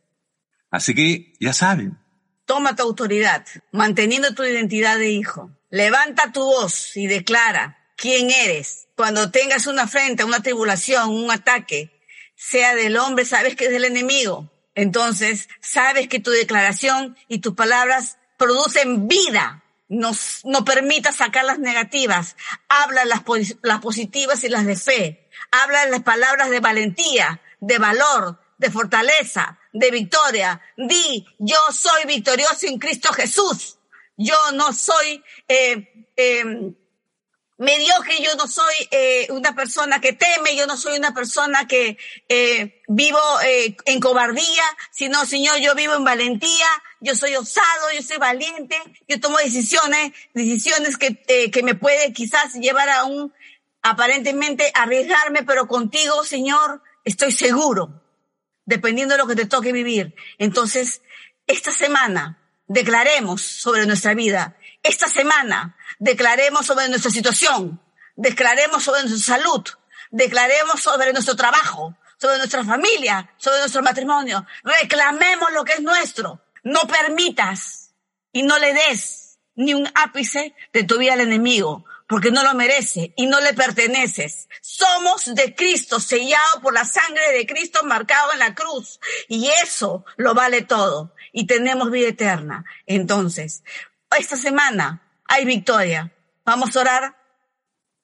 Así 0.71 0.95
que 0.95 1.35
ya 1.41 1.53
saben, 1.53 1.99
toma 2.45 2.77
tu 2.77 2.83
autoridad, 2.83 3.45
manteniendo 3.73 4.35
tu 4.35 4.45
identidad 4.45 4.99
de 4.99 5.11
hijo. 5.11 5.51
Levanta 5.71 6.33
tu 6.33 6.41
voz 6.41 6.97
y 6.97 7.07
declara 7.07 7.79
quién 7.97 8.31
eres. 8.31 8.89
Cuando 8.97 9.31
tengas 9.31 9.67
una 9.67 9.83
afrenta, 9.83 10.25
una 10.25 10.43
tribulación, 10.43 11.11
un 11.11 11.31
ataque, 11.31 11.91
sea 12.35 12.75
del 12.75 12.97
hombre, 12.97 13.25
sabes 13.25 13.57
que 13.57 13.67
es 13.67 13.71
del 13.71 13.85
enemigo. 13.85 14.53
Entonces, 14.75 15.49
sabes 15.61 16.09
que 16.09 16.21
tu 16.21 16.31
declaración 16.31 17.17
y 17.29 17.39
tus 17.39 17.55
palabras 17.55 18.19
producen 18.37 19.09
vida. 19.09 19.63
No, 19.89 20.13
no 20.45 20.65
permitas 20.65 21.17
sacar 21.17 21.45
las 21.45 21.59
negativas. 21.59 22.37
Habla 22.69 23.05
las, 23.05 23.23
las 23.63 23.81
positivas 23.81 24.45
y 24.45 24.49
las 24.49 24.67
de 24.67 24.77
fe. 24.77 25.29
Habla 25.51 25.87
las 25.87 26.03
palabras 26.03 26.51
de 26.51 26.61
valentía, 26.61 27.41
de 27.61 27.79
valor, 27.79 28.41
de 28.59 28.71
fortaleza, 28.71 29.59
de 29.73 29.91
victoria. 29.91 30.61
Di, 30.77 31.27
yo 31.39 31.59
soy 31.73 32.05
victorioso 32.07 32.67
en 32.67 32.79
Cristo 32.79 33.13
Jesús. 33.13 33.79
Yo 34.17 34.37
no 34.53 34.73
soy 34.73 35.23
eh, 35.47 36.09
eh, 36.17 36.73
mediocre, 37.59 38.23
yo 38.23 38.35
no 38.37 38.47
soy 38.47 38.75
eh, 38.91 39.27
una 39.31 39.55
persona 39.55 40.01
que 40.01 40.13
teme, 40.13 40.57
yo 40.57 40.67
no 40.67 40.77
soy 40.77 40.99
una 40.99 41.15
persona 41.15 41.67
que 41.67 41.97
eh, 42.29 42.83
vivo 42.89 43.21
eh, 43.45 43.77
en 43.87 44.01
cobardía, 44.01 44.65
sino, 44.91 45.25
Señor, 45.25 45.57
yo 45.59 45.75
vivo 45.75 45.95
en 45.95 46.05
valentía, 46.05 46.67
yo 47.01 47.15
soy 47.15 47.37
osado, 47.37 47.91
yo 47.95 48.03
soy 48.03 48.19
valiente, 48.19 48.77
yo 49.09 49.21
tomo 49.21 49.39
decisiones, 49.39 50.13
decisiones 50.35 50.97
que, 50.99 51.23
eh, 51.29 51.51
que 51.51 51.63
me 51.63 51.75
puede 51.75 52.13
quizás 52.13 52.55
llevar 52.55 52.89
a 52.91 53.05
un, 53.05 53.33
aparentemente, 53.83 54.71
arriesgarme, 54.75 55.43
pero 55.43 55.67
contigo, 55.67 56.25
Señor, 56.25 56.83
estoy 57.07 57.33
seguro 57.33 58.03
dependiendo 58.67 59.15
de 59.15 59.19
lo 59.19 59.27
que 59.27 59.37
te 59.37 59.47
toque 59.47 59.73
vivir. 59.73 60.15
Entonces, 60.39 61.01
esta 61.47 61.71
semana 61.71 62.39
declaremos 62.67 63.41
sobre 63.41 63.87
nuestra 63.87 64.13
vida. 64.13 64.57
Esta 64.83 65.07
semana 65.07 65.77
declaremos 65.99 66.67
sobre 66.67 66.89
nuestra 66.89 67.11
situación. 67.11 67.81
Declaremos 68.17 68.83
sobre 68.83 69.05
nuestra 69.05 69.39
salud. 69.39 69.65
Declaremos 70.11 70.83
sobre 70.83 71.13
nuestro 71.13 71.37
trabajo, 71.37 71.97
sobre 72.21 72.39
nuestra 72.39 72.65
familia, 72.65 73.31
sobre 73.37 73.61
nuestro 73.61 73.83
matrimonio. 73.83 74.45
Reclamemos 74.65 75.53
lo 75.53 75.65
que 75.65 75.75
es 75.75 75.81
nuestro. 75.81 76.41
No 76.65 76.89
permitas 76.89 77.93
y 78.33 78.43
no 78.43 78.59
le 78.59 78.75
des 78.75 79.39
ni 79.55 79.75
un 79.75 79.89
ápice 79.95 80.55
de 80.73 80.83
tu 80.83 80.99
vida 80.99 81.13
al 81.13 81.21
enemigo 81.21 81.85
porque 82.07 82.31
no 82.31 82.43
lo 82.43 82.55
merece 82.55 83.13
y 83.17 83.27
no 83.27 83.41
le 83.41 83.53
perteneces. 83.55 84.49
Somos 84.61 85.35
de 85.35 85.55
Cristo, 85.55 85.99
sellado 86.01 86.61
por 86.63 86.73
la 86.73 86.85
sangre 86.85 87.33
de 87.33 87.47
Cristo, 87.47 87.85
marcado 87.85 88.33
en 88.33 88.39
la 88.39 88.55
cruz. 88.55 89.01
Y 89.29 89.49
eso 89.63 90.05
lo 90.17 90.35
vale 90.35 90.63
todo. 90.63 91.15
Y 91.33 91.47
tenemos 91.47 91.91
vida 91.91 92.09
eterna. 92.09 92.65
Entonces, 92.87 93.65
esta 94.17 94.37
semana 94.37 95.03
hay 95.27 95.45
victoria. 95.45 96.13
Vamos 96.45 96.77
a 96.77 96.81
orar 96.81 97.17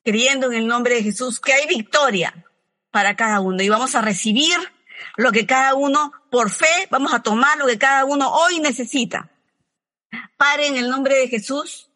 creyendo 0.04 0.48
en 0.48 0.54
el 0.54 0.66
nombre 0.66 0.96
de 0.96 1.02
Jesús 1.04 1.38
que 1.38 1.52
hay 1.52 1.66
victoria 1.68 2.44
para 2.90 3.14
cada 3.14 3.40
uno. 3.40 3.62
Y 3.62 3.68
vamos 3.68 3.94
a 3.94 4.00
recibir 4.00 4.58
lo 5.16 5.30
que 5.30 5.46
cada 5.46 5.74
uno, 5.74 6.12
por 6.30 6.50
fe, 6.50 6.88
vamos 6.90 7.14
a 7.14 7.22
tomar 7.22 7.58
lo 7.58 7.66
que 7.66 7.78
cada 7.78 8.04
uno 8.04 8.32
hoy 8.32 8.58
necesita. 8.58 9.30
Padre, 10.36 10.66
en 10.66 10.76
el 10.76 10.90
nombre 10.90 11.16
de 11.16 11.28
Jesús, 11.28 11.91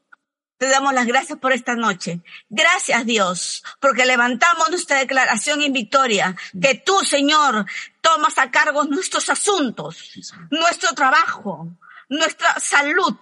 te 0.58 0.68
damos 0.68 0.94
las 0.94 1.06
gracias 1.06 1.38
por 1.38 1.52
esta 1.52 1.74
noche. 1.74 2.20
Gracias 2.48 3.04
Dios, 3.06 3.64
porque 3.80 4.04
levantamos 4.06 4.70
nuestra 4.70 4.98
declaración 4.98 5.62
en 5.62 5.72
victoria, 5.72 6.36
que 6.60 6.74
tú, 6.76 7.00
Señor, 7.00 7.66
tomas 8.00 8.38
a 8.38 8.50
cargo 8.50 8.84
nuestros 8.84 9.28
asuntos, 9.28 10.12
nuestro 10.50 10.94
trabajo, 10.94 11.68
nuestra 12.08 12.58
salud, 12.60 13.16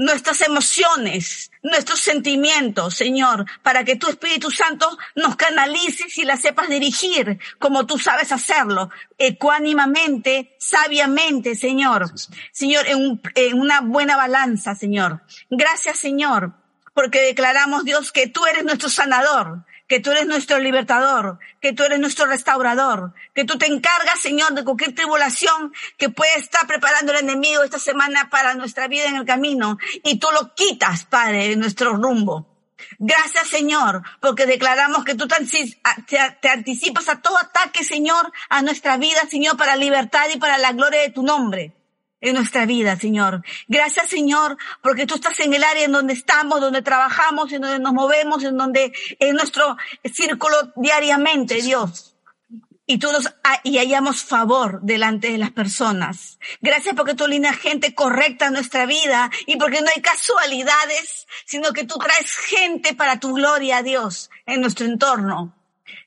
nuestras 0.00 0.40
emociones, 0.40 1.50
nuestros 1.62 2.00
sentimientos, 2.00 2.94
Señor, 2.94 3.44
para 3.62 3.84
que 3.84 3.96
tu 3.96 4.08
Espíritu 4.08 4.50
Santo 4.50 4.88
nos 5.14 5.36
canalices 5.36 6.16
y 6.16 6.24
la 6.24 6.38
sepas 6.38 6.70
dirigir 6.70 7.38
como 7.58 7.84
tú 7.84 7.98
sabes 7.98 8.32
hacerlo, 8.32 8.88
ecuánimamente, 9.18 10.56
sabiamente, 10.58 11.54
Señor. 11.54 12.10
Señor, 12.50 12.86
en, 12.88 13.20
en 13.34 13.60
una 13.60 13.82
buena 13.82 14.16
balanza, 14.16 14.74
Señor. 14.74 15.20
Gracias, 15.50 15.98
Señor, 15.98 16.54
porque 16.94 17.20
declaramos, 17.20 17.84
Dios, 17.84 18.10
que 18.10 18.26
tú 18.26 18.46
eres 18.46 18.64
nuestro 18.64 18.88
sanador, 18.88 19.66
que 19.90 19.98
tú 19.98 20.12
eres 20.12 20.24
nuestro 20.24 20.60
libertador, 20.60 21.40
que 21.60 21.72
tú 21.72 21.82
eres 21.82 21.98
nuestro 21.98 22.26
restaurador, 22.26 23.12
que 23.34 23.44
tú 23.44 23.58
te 23.58 23.66
encargas, 23.66 24.20
Señor, 24.20 24.54
de 24.54 24.62
cualquier 24.62 24.94
tribulación 24.94 25.72
que 25.98 26.08
puede 26.08 26.32
estar 26.36 26.64
preparando 26.68 27.10
el 27.10 27.18
enemigo 27.18 27.64
esta 27.64 27.80
semana 27.80 28.30
para 28.30 28.54
nuestra 28.54 28.86
vida 28.86 29.06
en 29.06 29.16
el 29.16 29.24
camino 29.24 29.78
y 30.04 30.20
tú 30.20 30.28
lo 30.32 30.54
quitas, 30.54 31.06
Padre, 31.06 31.48
de 31.48 31.56
nuestro 31.56 31.94
rumbo. 31.94 32.46
Gracias, 33.00 33.48
Señor, 33.48 34.02
porque 34.20 34.46
declaramos 34.46 35.04
que 35.04 35.16
tú 35.16 35.26
te, 35.26 36.48
anticipas 36.48 37.08
a 37.08 37.20
todo 37.20 37.36
ataque, 37.36 37.82
Señor, 37.82 38.32
a 38.48 38.62
nuestra 38.62 38.96
vida, 38.96 39.22
Señor, 39.28 39.56
para 39.56 39.74
libertad 39.74 40.28
y 40.32 40.38
para 40.38 40.56
la 40.56 40.72
gloria 40.72 41.00
de 41.00 41.10
tu 41.10 41.24
nombre 41.24 41.79
en 42.20 42.34
nuestra 42.34 42.66
vida, 42.66 42.96
Señor. 42.96 43.42
Gracias, 43.68 44.08
Señor, 44.08 44.56
porque 44.82 45.06
tú 45.06 45.14
estás 45.14 45.38
en 45.40 45.54
el 45.54 45.64
área 45.64 45.84
en 45.84 45.92
donde 45.92 46.12
estamos, 46.12 46.60
donde 46.60 46.82
trabajamos, 46.82 47.52
en 47.52 47.62
donde 47.62 47.78
nos 47.78 47.92
movemos, 47.92 48.44
en 48.44 48.56
donde 48.56 48.92
en 49.18 49.36
nuestro 49.36 49.76
círculo 50.12 50.72
diariamente, 50.76 51.62
Dios. 51.62 52.14
Y 52.86 52.98
tú 52.98 53.12
nos 53.12 53.32
y 53.62 53.78
hallamos 53.78 54.24
favor 54.24 54.80
delante 54.82 55.30
de 55.30 55.38
las 55.38 55.52
personas. 55.52 56.40
Gracias 56.60 56.94
porque 56.96 57.14
tú 57.14 57.24
alineas 57.24 57.56
gente 57.56 57.94
correcta 57.94 58.46
en 58.46 58.54
nuestra 58.54 58.84
vida 58.84 59.30
y 59.46 59.56
porque 59.56 59.80
no 59.80 59.86
hay 59.94 60.02
casualidades, 60.02 61.28
sino 61.46 61.72
que 61.72 61.84
tú 61.84 61.98
traes 61.98 62.34
gente 62.34 62.94
para 62.94 63.20
tu 63.20 63.34
gloria, 63.34 63.84
Dios, 63.84 64.28
en 64.44 64.60
nuestro 64.60 64.86
entorno. 64.86 65.59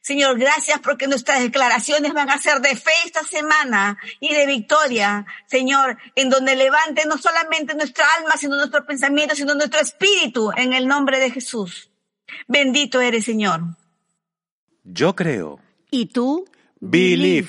Señor, 0.04 0.38
gracias 0.38 0.82
porque 0.82 1.08
nuestras 1.08 1.42
declaraciones 1.42 2.12
van 2.14 2.30
a 2.30 2.38
ser 2.38 2.60
de 2.60 2.76
fe 2.76 2.92
esta 3.06 3.24
semana 3.24 3.98
y 4.20 4.34
de 4.34 4.46
victoria, 4.46 5.26
Señor, 5.48 5.98
en 6.16 6.30
donde 6.30 6.58
levante 6.58 7.06
no 7.08 7.18
solamente 7.18 7.74
nuestra 7.74 8.06
alma, 8.18 8.34
sino 8.38 8.58
nuestro 8.58 8.86
pensamiento, 8.86 9.34
sino 9.34 9.56
nuestro 9.56 9.80
espíritu, 9.80 10.52
en 10.58 10.74
el 10.74 10.90
nombre 10.90 11.20
de 11.20 11.32
Jesús. 11.32 11.90
Bendito 12.50 13.00
eres, 13.00 13.24
Señor. 13.24 13.62
Yo 14.84 15.16
creo. 15.16 15.62
¿Y 15.90 16.08
tú? 16.08 16.50
Believe. 16.82 17.48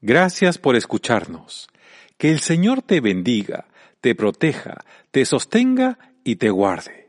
Gracias 0.00 0.56
por 0.56 0.74
escucharnos. 0.74 1.68
Que 2.16 2.30
el 2.30 2.40
Señor 2.40 2.80
te 2.80 3.02
bendiga, 3.02 3.66
te 4.00 4.14
proteja, 4.14 4.86
te 5.10 5.26
sostenga 5.26 5.98
y 6.24 6.36
te 6.36 6.48
guarde. 6.48 6.99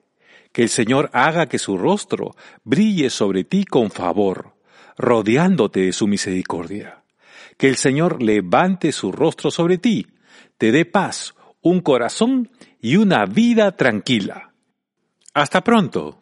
Que 0.51 0.63
el 0.63 0.69
Señor 0.69 1.09
haga 1.13 1.47
que 1.47 1.59
su 1.59 1.77
rostro 1.77 2.35
brille 2.63 3.09
sobre 3.09 3.43
ti 3.43 3.65
con 3.65 3.91
favor, 3.91 4.55
rodeándote 4.97 5.81
de 5.81 5.93
su 5.93 6.07
misericordia. 6.07 7.03
Que 7.57 7.67
el 7.67 7.75
Señor 7.75 8.21
levante 8.21 8.91
su 8.91 9.11
rostro 9.11 9.51
sobre 9.51 9.77
ti, 9.77 10.07
te 10.57 10.71
dé 10.71 10.85
paz, 10.85 11.35
un 11.61 11.81
corazón 11.81 12.49
y 12.81 12.97
una 12.97 13.25
vida 13.25 13.75
tranquila. 13.75 14.53
Hasta 15.33 15.63
pronto. 15.63 16.21